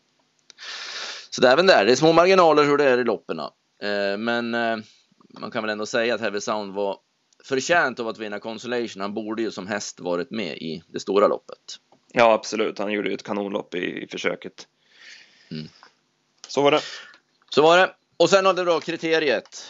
Så 1.31 1.41
det 1.41 1.49
är 1.49 1.53
även 1.53 1.67
där, 1.67 1.85
det 1.85 1.93
är 1.93 1.97
små 1.97 2.13
marginaler 2.13 2.65
hur 2.65 2.79
det 2.79 2.85
är 2.85 2.99
i 2.99 3.05
loppen. 3.05 3.39
Eh, 3.39 4.19
men 4.19 4.55
eh, 4.55 4.77
man 5.41 5.51
kan 5.51 5.63
väl 5.63 5.71
ändå 5.71 5.87
säga 5.87 6.15
att 6.15 6.21
Heavy 6.21 6.41
Sound 6.41 6.75
var 6.75 6.99
förtjänt 7.45 8.01
av 8.01 8.09
att 8.09 8.19
vinna 8.19 8.39
Consolation. 8.39 9.01
Han 9.01 9.15
borde 9.15 9.43
ju 9.43 9.51
som 9.51 9.67
häst 9.67 10.01
varit 10.01 10.31
med 10.31 10.57
i 10.57 10.83
det 10.89 11.01
stora 11.01 11.27
loppet. 11.27 11.59
Ja, 12.13 12.33
absolut. 12.33 12.79
Han 12.79 12.93
gjorde 12.93 13.09
ju 13.09 13.15
ett 13.15 13.23
kanonlopp 13.23 13.75
i, 13.75 14.03
i 14.03 14.09
försöket. 14.11 14.67
Mm. 15.51 15.69
Så 16.49 16.63
var 16.63 16.71
det. 16.71 16.81
Så 17.51 17.63
var 17.63 17.79
det. 17.79 17.95
Och 18.17 18.31
sen 18.31 18.47
hade 18.47 18.65
du 18.65 18.71
då 18.71 18.81
kriteriet. 18.81 19.65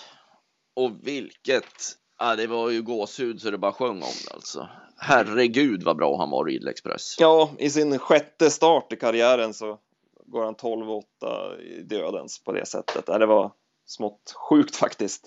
Och 0.76 0.92
vilket, 1.02 1.64
ja, 2.18 2.36
det 2.36 2.46
var 2.46 2.70
ju 2.70 2.82
gåshud 2.82 3.40
så 3.40 3.50
det 3.50 3.58
bara 3.58 3.72
sjöng 3.72 4.02
om 4.02 4.12
det 4.28 4.34
alltså. 4.34 4.68
Herregud 4.96 5.82
vad 5.82 5.96
bra 5.96 6.18
han 6.18 6.30
var 6.30 6.44
Riedel 6.44 6.68
Express. 6.68 7.16
Ja, 7.18 7.50
i 7.58 7.70
sin 7.70 7.98
sjätte 7.98 8.50
start 8.50 8.92
i 8.92 8.96
karriären 8.96 9.54
så 9.54 9.78
går 10.26 10.44
han 10.44 10.54
12-8 10.54 11.60
i 11.60 11.82
dödens 11.82 12.44
på 12.44 12.52
det 12.52 12.66
sättet. 12.66 13.06
Det 13.06 13.26
var 13.26 13.52
smått 13.86 14.34
sjukt 14.48 14.76
faktiskt. 14.76 15.26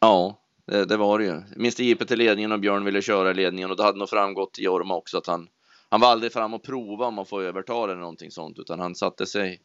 Ja, 0.00 0.38
Det, 0.66 0.84
det 0.84 0.96
var 0.96 1.18
det 1.18 1.24
ju. 1.24 1.42
Mr 1.56 1.82
JP 1.82 2.04
till 2.04 2.18
ledningen 2.18 2.52
och 2.52 2.60
Björn 2.60 2.84
ville 2.84 3.02
köra 3.02 3.30
i 3.30 3.34
ledningen 3.34 3.70
och 3.70 3.76
det 3.76 3.82
hade 3.82 3.98
nog 3.98 4.08
framgått 4.08 4.58
i 4.58 4.62
Jorma 4.62 4.96
också 4.96 5.18
att 5.18 5.26
han, 5.26 5.48
han 5.88 6.00
var 6.00 6.08
aldrig 6.08 6.32
fram 6.32 6.54
och 6.54 6.62
prova 6.62 7.06
om 7.06 7.18
att 7.18 7.28
få 7.28 7.40
överta 7.40 7.84
eller 7.84 7.96
någonting 7.96 8.30
sånt, 8.30 8.58
utan 8.58 8.80
han 8.80 8.94
satte 8.94 9.26
sig 9.26 9.60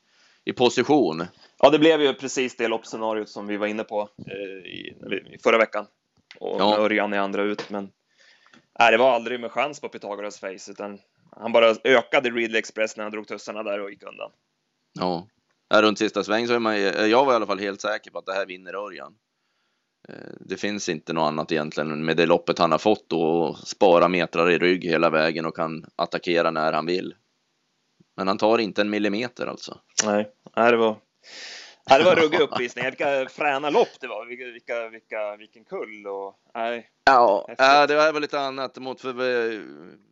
i 0.49 0.53
position. 0.53 1.23
Ja, 1.59 1.69
det 1.69 1.79
blev 1.79 2.01
ju 2.01 2.13
precis 2.13 2.55
det 2.57 2.67
loppscenariot 2.67 3.29
som 3.29 3.47
vi 3.47 3.57
var 3.57 3.67
inne 3.67 3.83
på 3.83 4.09
eh, 4.27 4.71
i, 4.71 4.95
i 5.33 5.37
förra 5.43 5.57
veckan. 5.57 5.85
Och 6.39 6.61
Ja. 6.61 6.69
med 6.69 6.79
Örjan 6.79 7.13
i 7.13 7.17
andra 7.17 7.43
ut, 7.43 7.69
men 7.69 7.89
nej, 8.79 8.91
det 8.91 8.97
var 8.97 9.11
aldrig 9.11 9.39
med 9.39 9.51
chans 9.51 9.79
på 9.81 9.89
Pythagoras 9.89 10.39
face, 10.39 10.71
utan 10.71 10.99
han 11.31 11.51
bara 11.51 11.75
ökade 11.83 12.29
Ridley 12.29 12.59
Express 12.59 12.97
när 12.97 13.03
han 13.03 13.11
drog 13.11 13.27
tussarna 13.27 13.63
där 13.63 13.79
och 13.79 13.91
gick 13.91 14.03
undan. 14.03 14.31
Ja. 14.99 15.27
Här 15.69 15.83
runt 15.83 15.99
sista 15.99 16.23
sväng 16.23 16.47
så 16.47 16.53
är 16.53 16.59
man, 16.59 16.81
jag 16.81 17.25
var 17.25 17.33
i 17.33 17.35
alla 17.35 17.45
fall 17.45 17.59
helt 17.59 17.81
säker 17.81 18.11
på 18.11 18.17
att 18.19 18.25
det 18.25 18.33
här 18.33 18.45
vinner 18.45 18.73
Örjan. 18.73 19.13
Eh, 20.09 20.15
Det 20.39 20.57
finns 20.57 20.89
inte 20.89 21.13
något 21.13 21.27
annat 21.27 21.51
egentligen 21.51 22.05
med 22.05 22.17
det 22.17 22.25
loppet 22.25 22.59
han 22.59 22.71
har 22.71 22.79
fått 22.79 23.13
och 23.13 23.57
spara 23.57 24.07
metrar 24.07 24.51
i 24.51 24.57
rygg 24.57 24.83
hela 24.83 25.09
vägen 25.09 25.45
och 25.45 25.55
kan 25.55 25.85
attackera 25.95 26.51
när 26.51 26.73
han 26.73 26.85
vill. 26.85 27.15
Men 28.15 28.27
han 28.27 28.37
tar 28.37 28.57
inte 28.57 28.81
en 28.81 28.89
millimeter 28.89 29.47
alltså. 29.47 29.79
Nej, 30.05 30.31
nej 30.57 30.71
det 30.71 30.77
var 30.77 30.95
Nej, 31.89 31.99
det 31.99 32.05
var 32.05 32.15
ruggig 32.23 32.39
uppvisning. 32.39 32.85
Vilka 32.85 33.29
fräna 33.29 33.69
lopp 33.69 33.99
det 33.99 34.07
var. 34.07 34.25
Vilka, 34.25 34.89
vilka, 34.89 35.35
vilken 35.35 35.65
kull 35.65 36.07
och 36.07 36.35
nej. 36.53 36.89
Ja, 37.05 37.45
det 37.57 37.63
här 37.63 38.13
var 38.13 38.19
lite 38.19 38.39
annat 38.39 38.77
mot 38.77 39.01
för 39.01 39.13
vi 39.13 39.61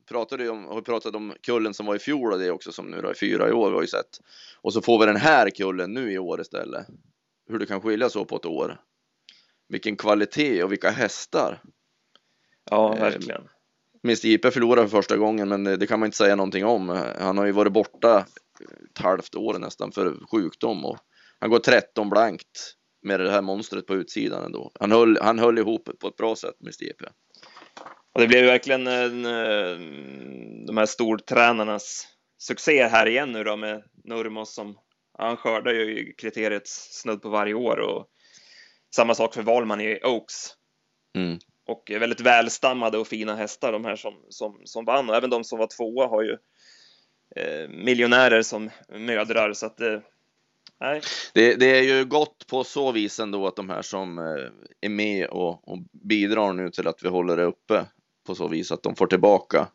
pratade 0.09 0.49
om, 0.49 0.65
har 0.65 0.81
pratat 0.81 1.15
om 1.15 1.33
kullen 1.41 1.73
som 1.73 1.85
var 1.85 1.95
i 1.95 1.99
fjol 1.99 2.33
och 2.33 2.39
det 2.39 2.51
också 2.51 2.71
som 2.71 2.85
nu 2.85 3.01
då 3.01 3.09
är 3.09 3.13
fyra 3.13 3.49
i 3.49 3.51
år 3.51 3.69
vi 3.69 3.75
har 3.75 3.81
ju 3.81 3.87
sett. 3.87 4.19
Och 4.61 4.73
så 4.73 4.81
får 4.81 4.99
vi 4.99 5.05
den 5.05 5.15
här 5.15 5.49
kullen 5.49 5.93
nu 5.93 6.11
i 6.11 6.17
år 6.17 6.41
istället. 6.41 6.87
Hur 7.49 7.59
det 7.59 7.65
kan 7.65 7.81
skilja 7.81 8.09
så 8.09 8.25
på 8.25 8.35
ett 8.35 8.45
år. 8.45 8.81
Vilken 9.67 9.95
kvalitet 9.95 10.63
och 10.63 10.71
vilka 10.71 10.89
hästar. 10.89 11.61
Ja, 12.71 12.93
verkligen. 12.93 13.49
Mr 14.05 14.25
JP 14.25 14.51
förlorade 14.51 14.87
för 14.87 14.97
första 14.97 15.17
gången 15.17 15.49
men 15.49 15.63
det 15.63 15.87
kan 15.87 15.99
man 15.99 16.07
inte 16.07 16.17
säga 16.17 16.35
någonting 16.35 16.65
om. 16.65 16.89
Han 17.19 17.37
har 17.37 17.45
ju 17.45 17.51
varit 17.51 17.73
borta 17.73 18.25
ett 18.91 19.01
halvt 19.01 19.35
år 19.35 19.59
nästan 19.59 19.91
för 19.91 20.17
sjukdom 20.31 20.85
och 20.85 20.97
han 21.39 21.49
går 21.49 21.59
13 21.59 22.09
blankt 22.09 22.75
med 23.01 23.19
det 23.19 23.31
här 23.31 23.41
monstret 23.41 23.87
på 23.87 23.95
utsidan 23.95 24.45
ändå. 24.45 24.71
Han 24.79 24.91
höll, 24.91 25.17
han 25.21 25.39
höll 25.39 25.57
ihop 25.57 25.89
på 25.99 26.07
ett 26.07 26.17
bra 26.17 26.35
sätt 26.35 26.55
Mr 26.61 26.83
JP. 26.83 27.05
Och 28.13 28.21
det 28.21 28.27
blev 28.27 28.41
ju 28.41 28.47
verkligen 28.47 28.87
en, 28.87 29.25
eh, 29.25 29.79
de 30.67 30.77
här 30.77 30.85
stortränarnas 30.85 32.07
succé 32.37 32.87
här 32.87 33.07
igen 33.07 33.31
nu 33.31 33.43
då 33.43 33.55
med 33.55 33.83
Nurmos 34.03 34.53
som 34.53 34.77
han 35.17 35.37
skördar 35.37 35.73
ju 35.73 36.13
kriteriet 36.13 36.67
snudd 36.67 37.21
på 37.21 37.29
varje 37.29 37.53
år 37.53 37.77
och 37.77 38.07
samma 38.95 39.15
sak 39.15 39.33
för 39.33 39.41
Wahlman 39.41 39.81
i 39.81 39.99
Oaks. 40.03 40.35
Mm. 41.17 41.39
Och 41.65 41.91
väldigt 41.99 42.21
välstammade 42.21 42.97
och 42.97 43.07
fina 43.07 43.35
hästar 43.35 43.71
de 43.71 43.85
här 43.85 43.95
som, 43.95 44.13
som, 44.29 44.61
som 44.63 44.85
vann 44.85 45.09
och 45.09 45.15
även 45.15 45.29
de 45.29 45.43
som 45.43 45.59
var 45.59 45.67
tvåa 45.67 46.07
har 46.07 46.23
ju 46.23 46.37
eh, 47.35 47.69
miljonärer 47.69 48.41
som 48.41 48.69
mödrar 48.89 49.53
så 49.53 49.65
att 49.65 49.81
eh, 49.81 49.99
nej, 50.79 51.01
Det, 51.33 51.55
det 51.55 51.77
är 51.77 51.83
ju 51.83 52.05
gott 52.05 52.47
på 52.47 52.63
så 52.63 52.91
vis 52.91 53.19
ändå 53.19 53.47
att 53.47 53.55
de 53.55 53.69
här 53.69 53.81
som 53.81 54.19
eh, 54.19 54.25
är 54.81 54.89
med 54.89 55.27
och, 55.27 55.67
och 55.67 55.79
bidrar 55.91 56.53
nu 56.53 56.69
till 56.69 56.87
att 56.87 57.03
vi 57.03 57.09
håller 57.09 57.37
det 57.37 57.43
uppe 57.43 57.85
på 58.27 58.35
så 58.35 58.47
vis 58.47 58.71
att 58.71 58.83
de 58.83 58.95
får 58.95 59.07
tillbaka. 59.07 59.67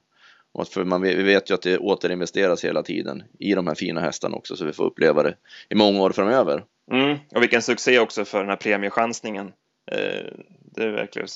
Och 0.53 0.69
för 0.69 0.85
man, 0.85 1.03
vi 1.03 1.23
vet 1.23 1.51
ju 1.51 1.55
att 1.55 1.63
det 1.63 1.79
återinvesteras 1.79 2.65
hela 2.65 2.83
tiden 2.83 3.23
i 3.39 3.55
de 3.55 3.67
här 3.67 3.75
fina 3.75 4.01
hästarna 4.01 4.37
också 4.37 4.57
så 4.57 4.65
vi 4.65 4.73
får 4.73 4.85
uppleva 4.85 5.23
det 5.23 5.35
i 5.69 5.75
många 5.75 6.03
år 6.03 6.11
framöver. 6.11 6.65
mm, 6.93 7.19
och 7.35 7.43
vilken 7.43 7.63
succé 7.63 7.99
också 7.99 8.25
för 8.25 8.41
den 8.41 8.49
här 8.49 8.57
premiechansningen. 8.57 9.53
Eh, 9.93 10.33
det 10.75 10.85
är 10.85 10.91
verkligen 10.91 11.29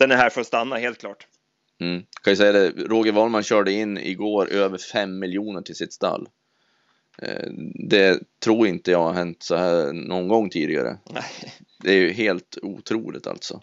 den 0.00 0.10
är 0.10 0.16
här 0.16 0.30
för 0.30 0.40
att 0.40 0.46
stanna 0.46 0.76
helt 0.76 0.98
klart. 0.98 1.26
Mm. 1.80 2.02
Kan 2.22 2.32
ju 2.32 2.36
säga 2.36 2.52
det, 2.52 2.70
Roger 2.70 3.12
Wahlman 3.12 3.42
körde 3.42 3.72
in 3.72 3.98
igår 3.98 4.48
över 4.50 4.78
5 4.78 5.18
miljoner 5.18 5.62
till 5.62 5.74
sitt 5.74 5.92
stall. 5.92 6.28
Eh, 7.22 7.48
det 7.88 8.20
tror 8.44 8.66
inte 8.66 8.90
jag 8.90 9.02
har 9.02 9.12
hänt 9.12 9.42
så 9.42 9.56
här 9.56 9.92
någon 9.92 10.28
gång 10.28 10.50
tidigare. 10.50 10.98
Nej. 11.10 11.54
Det 11.82 11.92
är 11.92 11.96
ju 11.96 12.12
helt 12.12 12.58
otroligt 12.62 13.26
alltså. 13.26 13.62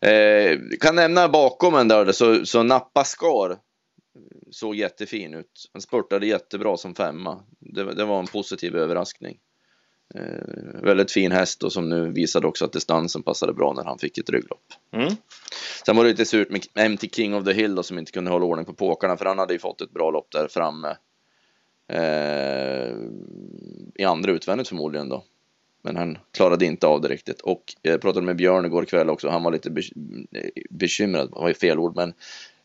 Eh, 0.00 0.58
kan 0.80 0.96
nämna 0.96 1.28
bakom 1.28 1.74
en 1.74 1.88
där 1.88 2.12
så, 2.12 2.46
så 2.46 2.62
Nappa 2.62 3.04
Skar 3.04 3.58
såg 4.50 4.74
jättefin 4.74 5.34
ut. 5.34 5.70
Han 5.72 5.82
spurtade 5.82 6.26
jättebra 6.26 6.76
som 6.76 6.94
femma. 6.94 7.44
Det, 7.60 7.94
det 7.94 8.04
var 8.04 8.18
en 8.18 8.26
positiv 8.26 8.76
överraskning. 8.76 9.38
Eh, 10.14 10.80
väldigt 10.82 11.12
fin 11.12 11.32
häst 11.32 11.62
och 11.62 11.72
som 11.72 11.88
nu 11.88 12.10
visade 12.10 12.46
också 12.46 12.64
att 12.64 12.72
distansen 12.72 13.22
passade 13.22 13.52
bra 13.52 13.72
när 13.72 13.84
han 13.84 13.98
fick 13.98 14.18
ett 14.18 14.30
rygglopp. 14.30 14.72
Mm. 14.92 15.14
Sen 15.86 15.96
var 15.96 16.04
det 16.04 16.10
lite 16.10 16.24
surt 16.24 16.48
med 16.50 16.90
MT 16.90 17.14
King 17.14 17.34
of 17.34 17.44
the 17.44 17.52
Hill 17.52 17.74
då, 17.74 17.82
som 17.82 17.98
inte 17.98 18.12
kunde 18.12 18.30
hålla 18.30 18.44
ordning 18.44 18.66
på 18.66 18.72
påkarna 18.72 19.16
för 19.16 19.24
han 19.24 19.38
hade 19.38 19.52
ju 19.52 19.58
fått 19.58 19.80
ett 19.80 19.90
bra 19.90 20.10
lopp 20.10 20.30
där 20.30 20.48
framme. 20.48 20.96
Eh, 21.88 22.96
I 23.94 24.04
andra 24.04 24.32
utvändigt 24.32 24.68
förmodligen 24.68 25.08
då. 25.08 25.24
Men 25.82 25.96
han 25.96 26.18
klarade 26.30 26.66
inte 26.66 26.86
av 26.86 27.00
det 27.00 27.08
riktigt. 27.08 27.40
Och 27.40 27.62
jag 27.82 28.00
pratade 28.00 28.26
med 28.26 28.36
Björn 28.36 28.64
igår 28.64 28.84
kväll 28.84 29.10
också. 29.10 29.28
Han 29.28 29.42
var 29.42 29.52
lite 29.52 29.70
be- 29.70 29.82
bekymrad, 30.70 31.28
det 31.28 31.40
var 31.40 31.48
ju 31.48 31.54
fel 31.54 31.78
ord. 31.78 31.96
Men 31.96 32.12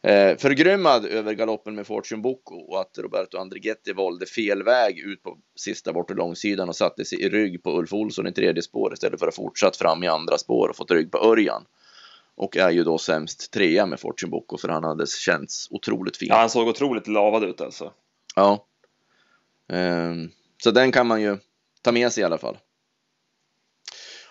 eh, 0.04 0.38
förgrymmad 0.38 1.06
över 1.06 1.34
galoppen 1.34 1.76
med 1.76 1.88
Fortune 1.88 2.22
Bocco 2.22 2.56
och 2.56 2.82
att 2.82 2.98
Roberto 2.98 3.38
Andrighetti 3.38 3.94
valde 3.94 4.26
fel 4.26 4.64
väg 4.64 5.00
ut 5.00 5.24
på 5.24 5.38
sista 5.56 5.94
bortre 5.94 6.16
långsidan 6.16 6.70
och 6.70 6.76
satte 6.76 7.06
sig 7.06 7.22
i 7.22 7.30
rygg 7.30 7.64
på 7.64 7.78
Ulf 7.78 7.94
Olsson 7.94 8.28
i 8.28 8.34
tredje 8.34 8.62
spår 8.62 8.94
istället 8.94 9.20
för 9.20 9.28
att 9.28 9.36
fortsatt 9.36 9.78
fram 9.78 10.04
i 10.04 10.08
andra 10.08 10.38
spår 10.38 10.70
och 10.70 10.76
fått 10.76 10.92
rygg 10.92 11.12
på 11.12 11.18
Örjan. 11.18 11.66
Och 12.36 12.58
är 12.58 12.72
ju 12.72 12.84
då 12.84 12.98
sämst 12.98 13.52
trea 13.54 13.86
med 13.86 14.00
Fortune 14.00 14.30
Bocco 14.30 14.58
för 14.58 14.70
han 14.70 14.84
hade 14.84 15.08
känts 15.08 15.68
otroligt 15.72 16.18
fin. 16.18 16.28
Ja, 16.30 16.36
han 16.36 16.50
såg 16.50 16.68
otroligt 16.68 17.08
lavad 17.08 17.44
ut 17.44 17.62
alltså. 17.62 17.94
Ja. 18.36 18.68
Ehm, 19.72 20.30
så 20.64 20.72
den 20.72 20.92
kan 20.92 21.08
man 21.08 21.22
ju 21.22 21.38
ta 21.82 21.92
med 21.92 22.12
sig 22.12 22.22
i 22.22 22.26
alla 22.26 22.38
fall. 22.38 22.58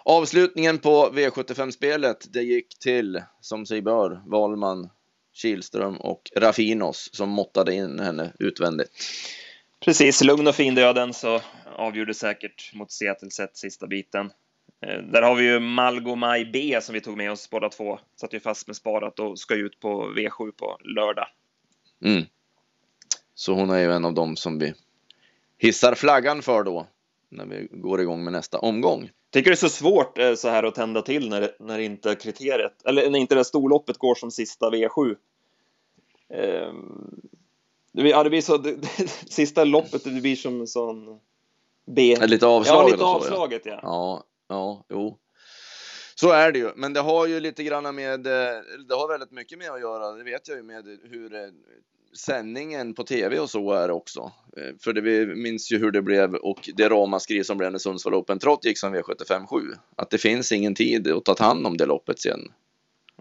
Avslutningen 0.05 0.79
på 0.79 1.11
V75-spelet, 1.13 2.33
det 2.33 2.43
gick 2.43 2.79
till, 2.79 3.23
som 3.41 3.67
sig 3.67 3.83
bör, 3.83 4.23
Wahlman, 4.27 4.91
Kihlström 5.43 5.97
och 5.97 6.31
Raffinos 6.37 7.11
som 7.13 7.29
måttade 7.29 7.75
in 7.75 7.99
henne 8.01 8.33
utvändigt. 8.39 8.91
Precis, 9.81 10.25
lugn 10.25 10.47
och 10.47 10.55
fin 10.55 10.75
döden 10.75 11.15
så 11.15 11.41
avgjorde 11.77 12.15
säkert 12.15 12.75
mot 12.75 12.93
Seattle 12.93 13.31
sett 13.31 13.57
sista 13.57 13.87
biten. 13.87 14.33
Eh, 14.87 14.99
Där 15.13 15.23
har 15.23 15.35
vi 15.35 15.45
ju 15.45 15.61
Malgomaj 15.61 16.45
B 16.45 16.79
som 16.83 16.93
vi 16.93 17.01
tog 17.01 17.17
med 17.17 17.33
oss 17.33 17.51
båda 17.51 17.69
två. 17.69 17.99
Satt 18.21 18.35
ju 18.35 18.41
fast 18.41 18.67
med 18.67 18.77
sparat 18.77 19.19
och 19.19 19.39
ska 19.39 19.55
ut 19.55 19.81
på 19.81 20.15
V7 20.17 20.53
på 20.53 20.79
lördag. 20.97 21.27
Mm. 22.05 22.23
Så 23.35 23.55
hon 23.55 23.71
är 23.71 23.79
ju 23.79 23.93
en 23.93 24.05
av 24.05 24.15
dem 24.15 24.37
som 24.37 24.59
vi 24.59 24.75
hissar 25.59 25.95
flaggan 25.95 26.43
för 26.43 26.63
då, 26.63 26.87
när 27.29 27.47
vi 27.47 27.69
går 27.71 28.01
igång 28.01 28.25
med 28.25 28.33
nästa 28.33 28.59
omgång. 28.59 29.11
Tycker 29.33 29.51
det 29.51 29.55
är 29.55 29.57
så 29.57 29.69
svårt 29.69 30.19
eh, 30.19 30.35
så 30.35 30.49
här 30.49 30.63
att 30.63 30.75
tända 30.75 31.03
till 31.03 31.29
när, 31.29 31.51
när 31.59 31.79
inte 31.79 32.15
kriteriet, 32.15 32.83
eller 32.85 33.11
när 33.11 33.19
inte 33.19 33.35
det 33.35 33.39
här 33.39 33.45
storloppet 33.45 33.99
går 33.99 34.15
som 34.15 34.31
sista 34.31 34.71
V7. 34.71 35.17
Ehm, 36.31 37.21
det 37.93 38.09
ja, 38.09 38.23
det 38.23 38.31
blir 38.31 38.41
så, 38.41 38.57
det, 38.59 38.79
sista 39.29 39.65
loppet 39.65 40.05
det 40.05 40.21
blir 40.21 40.37
som 40.37 40.61
en 40.61 40.67
sån 40.67 41.21
B. 41.87 42.17
Lite 42.27 42.47
Ja, 42.47 42.51
avslaget 42.51 42.93
lite 42.93 43.03
ja. 43.03 43.17
avslaget 43.17 43.63
ja. 43.65 43.81
Ja, 43.83 44.25
ja, 44.49 44.85
jo. 44.89 45.19
Så 46.15 46.31
är 46.31 46.53
det 46.53 46.59
ju, 46.59 46.71
men 46.77 46.93
det 46.93 47.01
har 47.01 47.27
ju 47.27 47.41
lite 47.41 47.63
grann 47.63 47.95
med, 47.95 48.27
eh, 48.27 48.63
det 48.89 48.95
har 48.95 49.09
väldigt 49.09 49.31
mycket 49.31 49.59
med 49.59 49.71
att 49.71 49.81
göra, 49.81 50.13
det 50.13 50.25
vet 50.25 50.49
jag 50.49 50.57
ju 50.57 50.63
med 50.63 50.99
hur 51.11 51.35
eh, 51.35 51.41
sändningen 52.17 52.95
på 52.95 53.05
tv 53.05 53.39
och 53.39 53.51
så 53.51 53.73
är 53.73 53.91
också. 53.91 54.33
Eh, 54.57 54.77
För 54.81 54.93
det, 54.93 55.01
vi 55.01 55.27
minns 55.27 55.73
ju 55.73 55.79
hur 55.79 55.91
det 55.91 56.03
blev 56.03 56.35
och 56.35 56.71
det 56.75 56.89
ramaskri 56.89 57.45
som 57.45 57.59
blev 57.59 57.73
när 57.73 57.79
Sundsvall 57.79 58.15
Open 58.15 58.39
Trot 58.39 58.65
gick 58.65 58.79
som 58.79 58.95
V75 58.95 59.75
Att 59.97 60.11
det 60.11 60.19
finns 60.19 60.53
ingen 60.53 60.75
tid 60.75 61.09
att 61.09 61.25
ta 61.25 61.37
hand 61.39 61.67
om 61.67 61.77
det 61.77 61.87
loppet 61.87 62.21
sen. 62.21 62.41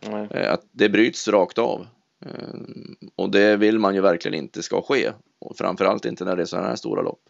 Nej. 0.02 0.48
Att 0.48 0.64
det 0.72 0.90
bryts 0.90 1.28
rakt 1.28 1.58
av. 1.58 1.88
Eh, 2.26 2.60
Och 3.16 3.30
det 3.30 3.58
vill 3.58 3.80
man 3.80 3.96
ju 3.96 4.02
verkligen 4.02 4.36
inte 4.44 4.64
ska 4.64 4.82
ske. 4.82 5.12
Och 5.40 5.58
framförallt 5.58 6.06
inte 6.06 6.26
när 6.26 6.36
det 6.36 6.42
är 6.42 6.46
sådana 6.46 6.68
här 6.68 6.76
stora 6.76 7.02
lopp. 7.02 7.22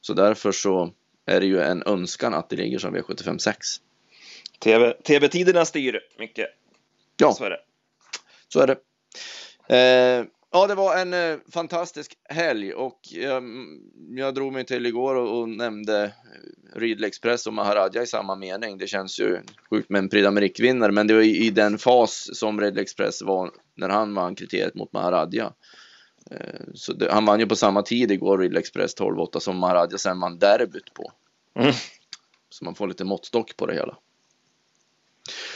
Så 0.00 0.14
därför 0.14 0.52
så 0.52 0.90
är 1.26 1.40
det 1.40 1.46
ju 1.46 1.60
en 1.60 1.82
önskan 1.86 2.34
att 2.34 2.48
det 2.50 2.56
ligger 2.56 2.78
som 2.78 2.96
V75 2.96 3.38
6. 3.38 3.66
TV, 4.58 4.92
TV-tiderna 4.92 5.64
styr 5.64 6.00
mycket. 6.18 6.46
Ja. 7.16 7.32
Så 7.32 7.44
är 7.44 7.50
det. 7.50 7.60
Så 8.48 8.60
är 8.60 8.66
det. 8.66 8.76
Eh, 9.68 10.26
ja, 10.52 10.66
det 10.66 10.74
var 10.74 10.96
en 10.96 11.14
eh, 11.14 11.36
fantastisk 11.52 12.12
helg 12.28 12.74
och 12.74 13.00
eh, 13.16 13.40
jag 14.10 14.34
drog 14.34 14.52
mig 14.52 14.64
till 14.64 14.86
igår 14.86 15.14
och, 15.14 15.40
och 15.40 15.48
nämnde 15.48 16.04
eh, 16.04 16.78
Ridley 16.80 17.08
Express 17.08 17.46
och 17.46 17.52
Maharaja 17.52 18.02
i 18.02 18.06
samma 18.06 18.34
mening. 18.36 18.78
Det 18.78 18.86
känns 18.86 19.20
ju 19.20 19.38
sjukt 19.70 19.90
med 19.90 19.98
en 19.98 20.08
Prix 20.08 20.26
d'Amérique-vinnare, 20.26 20.90
men 20.90 21.06
det 21.06 21.14
var 21.14 21.22
i, 21.22 21.46
i 21.46 21.50
den 21.50 21.78
fas 21.78 22.30
som 22.38 22.60
Ridley 22.60 22.82
Express 22.82 23.22
var 23.22 23.50
när 23.74 23.88
han 23.88 24.14
vann 24.14 24.34
kriteriet 24.34 24.74
mot 24.74 24.92
Maharaja. 24.92 25.52
Eh, 26.30 26.60
så 26.74 26.92
det, 26.92 27.12
han 27.12 27.24
vann 27.24 27.40
ju 27.40 27.46
på 27.46 27.56
samma 27.56 27.82
tid 27.82 28.10
igår, 28.10 28.38
Ridley 28.38 28.60
Express 28.60 28.96
12-8, 28.96 29.38
som 29.38 29.56
Maharaja 29.56 29.98
sen 29.98 30.20
vann 30.20 30.38
derbyt 30.38 30.94
på. 30.94 31.12
Mm. 31.58 31.72
Så 32.50 32.64
man 32.64 32.74
får 32.74 32.88
lite 32.88 33.04
måttstock 33.04 33.56
på 33.56 33.66
det 33.66 33.74
hela. 33.74 33.96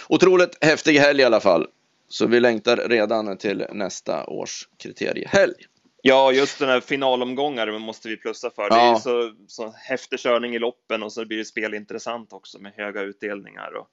Otroligt 0.09 0.65
häftig 0.65 0.99
helg 0.99 1.21
i 1.21 1.25
alla 1.25 1.41
fall. 1.41 1.67
Så 2.09 2.27
vi 2.27 2.41
längtar 2.41 2.77
redan 2.77 3.39
till 3.39 3.67
nästa 3.73 4.27
års 4.27 4.69
kriteriehelg. 4.79 5.55
Ja, 6.03 6.33
just 6.33 6.59
den 6.59 6.69
här 6.69 6.81
finalomgångar 6.81 7.79
måste 7.79 8.09
vi 8.09 8.17
plussa 8.17 8.51
för. 8.51 8.63
Ja. 8.71 8.77
Det 8.77 8.83
är 8.83 8.95
så, 8.95 9.35
så 9.47 9.75
häftig 9.77 10.19
körning 10.19 10.55
i 10.55 10.59
loppen 10.59 11.03
och 11.03 11.13
så 11.13 11.25
blir 11.25 11.39
det 11.39 11.45
spel 11.45 11.75
intressant 11.75 12.33
också 12.33 12.59
med 12.59 12.73
höga 12.73 13.03
utdelningar. 13.03 13.77
Och 13.77 13.89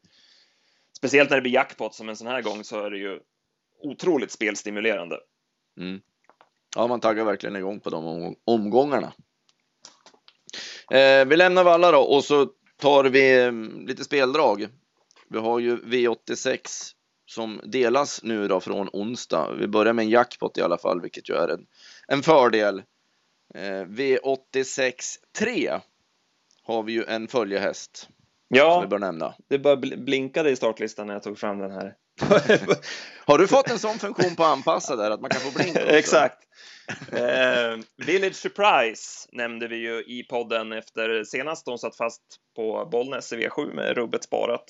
speciellt 0.97 1.29
när 1.29 1.38
det 1.38 1.41
blir 1.41 1.53
jackpot 1.53 1.95
som 1.95 2.09
en 2.09 2.15
sån 2.15 2.27
här 2.27 2.41
gång 2.41 2.63
så 2.63 2.85
är 2.85 2.89
det 2.89 2.97
ju 2.97 3.19
otroligt 3.85 4.31
spelstimulerande. 4.31 5.19
Mm. 5.79 6.01
Ja, 6.75 6.87
man 6.87 6.99
taggar 6.99 7.25
verkligen 7.25 7.55
igång 7.55 7.79
på 7.79 7.89
de 7.89 8.35
omgångarna. 8.45 9.13
Eh, 10.91 11.25
vi 11.25 11.37
lämnar 11.37 11.63
Valla 11.63 11.91
då 11.91 11.99
och 11.99 12.23
så 12.23 12.49
tar 12.77 13.03
vi 13.03 13.41
mm, 13.41 13.87
lite 13.87 14.03
speldrag. 14.03 14.67
Vi 15.29 15.39
har 15.39 15.59
ju 15.59 15.77
V86 15.77 16.59
som 17.25 17.61
delas 17.63 18.23
nu 18.23 18.47
då 18.47 18.59
från 18.59 18.89
onsdag. 18.93 19.55
Vi 19.59 19.67
börjar 19.67 19.93
med 19.93 20.03
en 20.03 20.09
jackpot 20.09 20.57
i 20.57 20.61
alla 20.61 20.77
fall, 20.77 21.01
vilket 21.01 21.29
ju 21.29 21.35
är 21.35 21.47
en, 21.47 21.65
en 22.07 22.23
fördel. 22.23 22.83
Eh, 23.55 23.85
V86 23.85 24.93
3 25.37 25.79
har 26.63 26.83
vi 26.83 26.93
ju 26.93 27.03
en 27.03 27.27
följehäst. 27.27 28.09
Ja, 28.47 28.73
som 28.73 28.81
vi 28.81 28.87
bör 28.87 28.99
nämna. 28.99 29.35
det 29.47 29.59
bara 29.59 29.75
blinkade 29.75 30.49
i 30.49 30.55
startlistan 30.55 31.07
när 31.07 31.13
jag 31.13 31.23
tog 31.23 31.37
fram 31.37 31.59
den 31.59 31.71
här. 31.71 31.95
har 33.25 33.38
du 33.38 33.47
fått 33.47 33.69
en 33.69 33.80
sån 33.80 33.99
funktion 33.99 34.36
på 34.36 34.43
anpassa 34.43 34.95
där 34.95 35.12
att 35.12 35.21
man 35.21 35.30
kan 35.30 35.41
få 35.41 35.51
blinka? 35.51 35.80
Exakt. 35.80 36.38
Eh, 37.12 38.06
Village 38.06 38.36
Surprise 38.36 39.30
nämnde 39.32 39.67
vi 39.67 39.75
ju 39.75 40.04
i 40.04 40.23
podden 40.30 40.71
efter 40.71 41.23
senast 41.23 41.65
de 41.65 41.78
satt 41.78 41.97
fast 41.97 42.21
på 42.56 42.88
Bollnäs 42.91 43.34
i 43.34 43.36
V7 43.36 43.75
med 43.75 43.97
rubbet 43.97 44.23
sparat. 44.23 44.65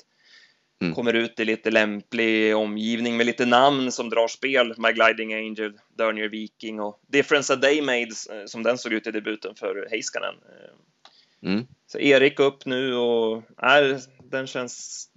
Mm. 0.82 0.96
Kommer 0.96 1.14
ut 1.14 1.40
i 1.40 1.46
lite 1.46 1.72
lämplig 1.72 2.56
omgivning 2.56 3.18
med 3.18 3.26
lite 3.26 3.46
namn 3.46 3.92
som 3.92 4.10
drar 4.10 4.28
spel. 4.28 4.74
My 4.78 4.92
Gliding 4.92 5.34
Angel, 5.34 5.74
Dernier 5.98 6.30
Viking 6.30 6.80
och 6.80 7.02
Difference 7.08 7.54
a 7.54 7.56
Day 7.56 7.82
Made 7.82 8.02
eh, 8.02 8.46
som 8.46 8.64
den 8.64 8.78
såg 8.78 8.94
ut 8.94 9.08
i 9.08 9.12
debuten 9.12 9.56
för 9.56 9.88
Heiskanen. 9.92 10.36
Eh, 10.36 11.52
mm. 11.52 11.68
Så 11.88 12.00
Erik 12.00 12.40
upp 12.40 12.66
nu 12.66 12.96
och 12.96 13.44
är, 13.58 14.02
den 14.32 14.48
känns 14.48 15.08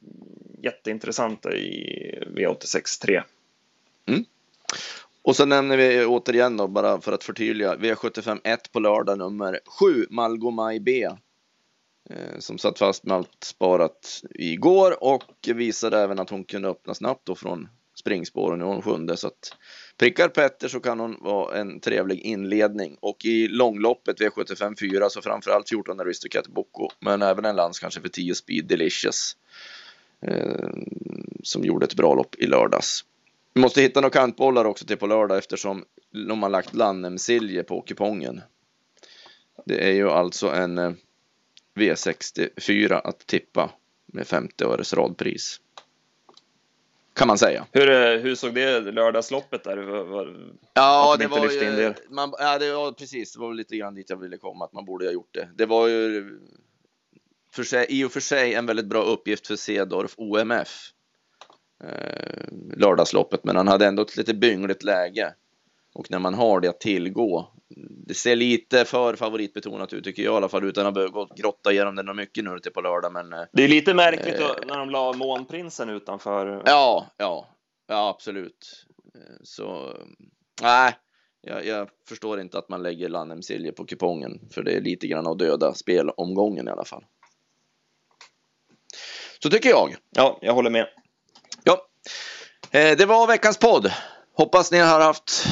Jätteintressanta 0.62 1.52
i 1.52 2.24
V86 2.36 3.02
3. 3.02 3.22
Mm. 4.06 4.24
Och 5.22 5.36
så 5.36 5.44
nämner 5.44 5.76
vi 5.76 6.04
återigen 6.04 6.56
då, 6.56 6.68
bara 6.68 7.00
för 7.00 7.12
att 7.12 7.24
förtydliga, 7.24 7.76
V75 7.76 8.40
1 8.44 8.72
på 8.72 8.80
lördag 8.80 9.18
nummer 9.18 9.60
7, 9.80 10.06
Malgomaj 10.10 10.80
B. 10.80 11.08
Eh, 12.10 12.38
som 12.38 12.58
satt 12.58 12.78
fast 12.78 13.04
med 13.04 13.16
allt 13.16 13.44
sparat 13.44 14.22
igår 14.30 15.04
och 15.04 15.48
visade 15.54 15.98
även 15.98 16.18
att 16.18 16.30
hon 16.30 16.44
kunde 16.44 16.68
öppna 16.68 16.94
snabbt 16.94 17.26
då 17.26 17.34
från 17.34 17.68
springspår 17.98 18.52
och 18.52 18.58
Nu 18.58 18.64
är 18.64 18.68
hon 18.68 18.82
sjunde 18.82 19.16
så 19.16 19.26
att 19.26 19.56
prickar 19.96 20.28
Petter 20.28 20.68
så 20.68 20.80
kan 20.80 21.00
hon 21.00 21.16
vara 21.20 21.58
en 21.58 21.80
trevlig 21.80 22.20
inledning 22.20 22.96
och 23.00 23.24
i 23.24 23.48
långloppet 23.48 24.20
V75 24.20 24.78
4 24.80 25.10
så 25.10 25.22
framförallt 25.22 25.68
14 25.68 26.00
Aristocat 26.00 26.48
Boko 26.48 26.88
men 27.00 27.22
även 27.22 27.44
en 27.44 27.56
lans 27.56 27.78
kanske 27.78 28.00
för 28.00 28.08
10 28.08 28.34
Speed 28.34 28.66
Delicious 28.66 29.32
eh, 29.32 29.47
som 31.42 31.64
gjorde 31.64 31.86
ett 31.86 31.94
bra 31.94 32.14
lopp 32.14 32.34
i 32.38 32.46
lördags. 32.46 33.04
Vi 33.54 33.60
måste 33.60 33.82
hitta 33.82 34.00
några 34.00 34.10
kantbollar 34.10 34.64
också 34.64 34.86
till 34.86 34.96
på 34.96 35.06
lördag 35.06 35.38
eftersom 35.38 35.84
de 36.28 36.42
har 36.42 36.50
lagt 36.50 36.74
Lannem-silje 36.74 37.62
på 37.62 37.82
kupongen. 37.82 38.40
Det 39.64 39.88
är 39.88 39.92
ju 39.92 40.10
alltså 40.10 40.50
en 40.50 40.78
eh, 40.78 40.92
V64 41.74 43.00
att 43.04 43.26
tippa 43.26 43.70
med 44.06 44.26
50 44.26 44.64
öres 44.64 44.94
radpris. 44.94 45.60
Kan 47.14 47.28
man 47.28 47.38
säga. 47.38 47.66
Hur, 47.72 47.90
eh, 47.90 48.20
hur 48.20 48.34
såg 48.34 48.54
det 48.54 48.80
lördagsloppet 48.80 49.64
där? 49.64 49.76
Var, 49.76 50.52
ja, 50.74 51.16
det 51.18 51.26
var 51.26 51.50
ju, 51.50 51.94
man, 52.08 52.32
ja, 52.38 52.58
det 52.58 52.72
var 52.72 52.92
precis, 52.92 53.32
det 53.32 53.40
var 53.40 53.54
lite 53.54 53.76
grann 53.76 53.94
dit 53.94 54.10
jag 54.10 54.16
ville 54.16 54.36
komma, 54.36 54.64
att 54.64 54.72
man 54.72 54.84
borde 54.84 55.04
ha 55.06 55.12
gjort 55.12 55.34
det. 55.34 55.48
Det 55.56 55.66
var 55.66 55.88
ju 55.88 56.38
för 57.58 57.64
sig, 57.64 57.86
i 57.88 58.04
och 58.04 58.12
för 58.12 58.20
sig 58.20 58.54
en 58.54 58.66
väldigt 58.66 58.86
bra 58.86 59.02
uppgift 59.02 59.46
för 59.46 59.56
Cedorf 59.56 60.14
OMF 60.16 60.90
eh, 61.84 62.44
lördagsloppet, 62.76 63.44
men 63.44 63.56
han 63.56 63.68
hade 63.68 63.86
ändå 63.86 64.02
ett 64.02 64.16
lite 64.16 64.34
byngligt 64.34 64.82
läge. 64.82 65.34
Och 65.94 66.10
när 66.10 66.18
man 66.18 66.34
har 66.34 66.60
det 66.60 66.68
att 66.68 66.80
tillgå, 66.80 67.52
det 68.06 68.14
ser 68.14 68.36
lite 68.36 68.84
för 68.84 69.16
favoritbetonat 69.16 69.92
ut 69.92 70.04
tycker 70.04 70.22
jag 70.22 70.32
i 70.32 70.36
alla 70.36 70.48
fall, 70.48 70.64
utan 70.64 70.86
att 70.86 70.94
behöva 70.94 71.26
grotta 71.36 71.72
igenom 71.72 71.96
det 71.96 72.14
mycket 72.14 72.44
nu 72.44 72.58
till 72.58 72.72
på 72.72 72.80
lördag. 72.80 73.12
Men, 73.12 73.32
eh, 73.32 73.42
det 73.52 73.64
är 73.64 73.68
lite 73.68 73.94
märkligt 73.94 74.40
eh, 74.40 74.50
när 74.66 74.78
de 74.78 74.90
la 74.90 75.12
Månprinsen 75.12 75.88
utanför. 75.88 76.62
Ja, 76.66 77.06
ja, 77.16 77.48
ja 77.88 78.08
absolut. 78.08 78.86
Eh, 79.14 79.36
så 79.42 79.96
nej, 80.62 80.96
jag, 81.40 81.66
jag, 81.66 81.88
förstår 82.08 82.40
inte 82.40 82.58
att 82.58 82.68
man 82.68 82.82
lägger 82.82 83.08
Lannem 83.08 83.42
Silje 83.42 83.72
på 83.72 83.84
kupongen, 83.84 84.40
för 84.50 84.62
det 84.62 84.72
är 84.72 84.80
lite 84.80 85.06
grann 85.06 85.26
att 85.26 85.38
döda 85.38 85.74
spelomgången 85.74 86.68
i 86.68 86.70
alla 86.70 86.84
fall. 86.84 87.04
Så 89.42 89.50
tycker 89.50 89.70
jag. 89.70 89.96
Ja, 90.10 90.38
jag 90.42 90.54
håller 90.54 90.70
med. 90.70 90.86
Ja, 91.64 91.86
det 92.70 93.06
var 93.06 93.26
veckans 93.26 93.58
podd. 93.58 93.92
Hoppas 94.36 94.72
ni 94.72 94.78
har 94.78 95.00
haft 95.00 95.46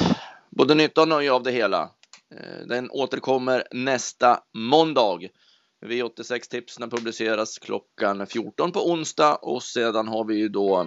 både 0.51 0.75
nytta 0.75 1.01
och 1.01 1.09
nöje 1.09 1.33
av 1.33 1.43
det 1.43 1.53
hela. 1.53 1.91
Eh, 2.35 2.67
den 2.67 2.91
återkommer 2.91 3.65
nästa 3.71 4.41
måndag. 4.55 5.19
V86-tipsen 5.87 6.91
publiceras 6.91 7.59
klockan 7.59 8.27
14 8.27 8.73
på 8.73 8.91
onsdag 8.91 9.35
och 9.35 9.63
sedan 9.63 10.09
har 10.09 10.25
vi 10.25 10.35
ju 10.35 10.49
då 10.49 10.81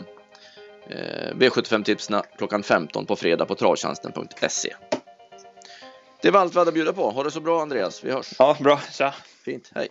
eh, 0.90 1.36
V75-tipsen 1.36 2.22
klockan 2.38 2.64
15 2.64 3.06
på 3.06 3.16
fredag 3.16 3.46
på 3.46 3.56
travtjänsten.se. 3.56 4.76
Det 6.22 6.32
var 6.32 6.40
allt 6.40 6.56
vi 6.56 6.60
hade 6.60 6.70
att 6.70 6.74
bjuda 6.76 6.94
på. 6.94 7.10
Ha 7.10 7.24
det 7.24 7.32
så 7.32 7.42
bra 7.42 7.62
Andreas, 7.62 8.04
vi 8.04 8.12
hörs. 8.12 8.34
Ja, 8.40 8.58
bra. 8.60 8.80
Tja. 8.92 9.14
Fint, 9.46 9.72
hej. 9.76 9.88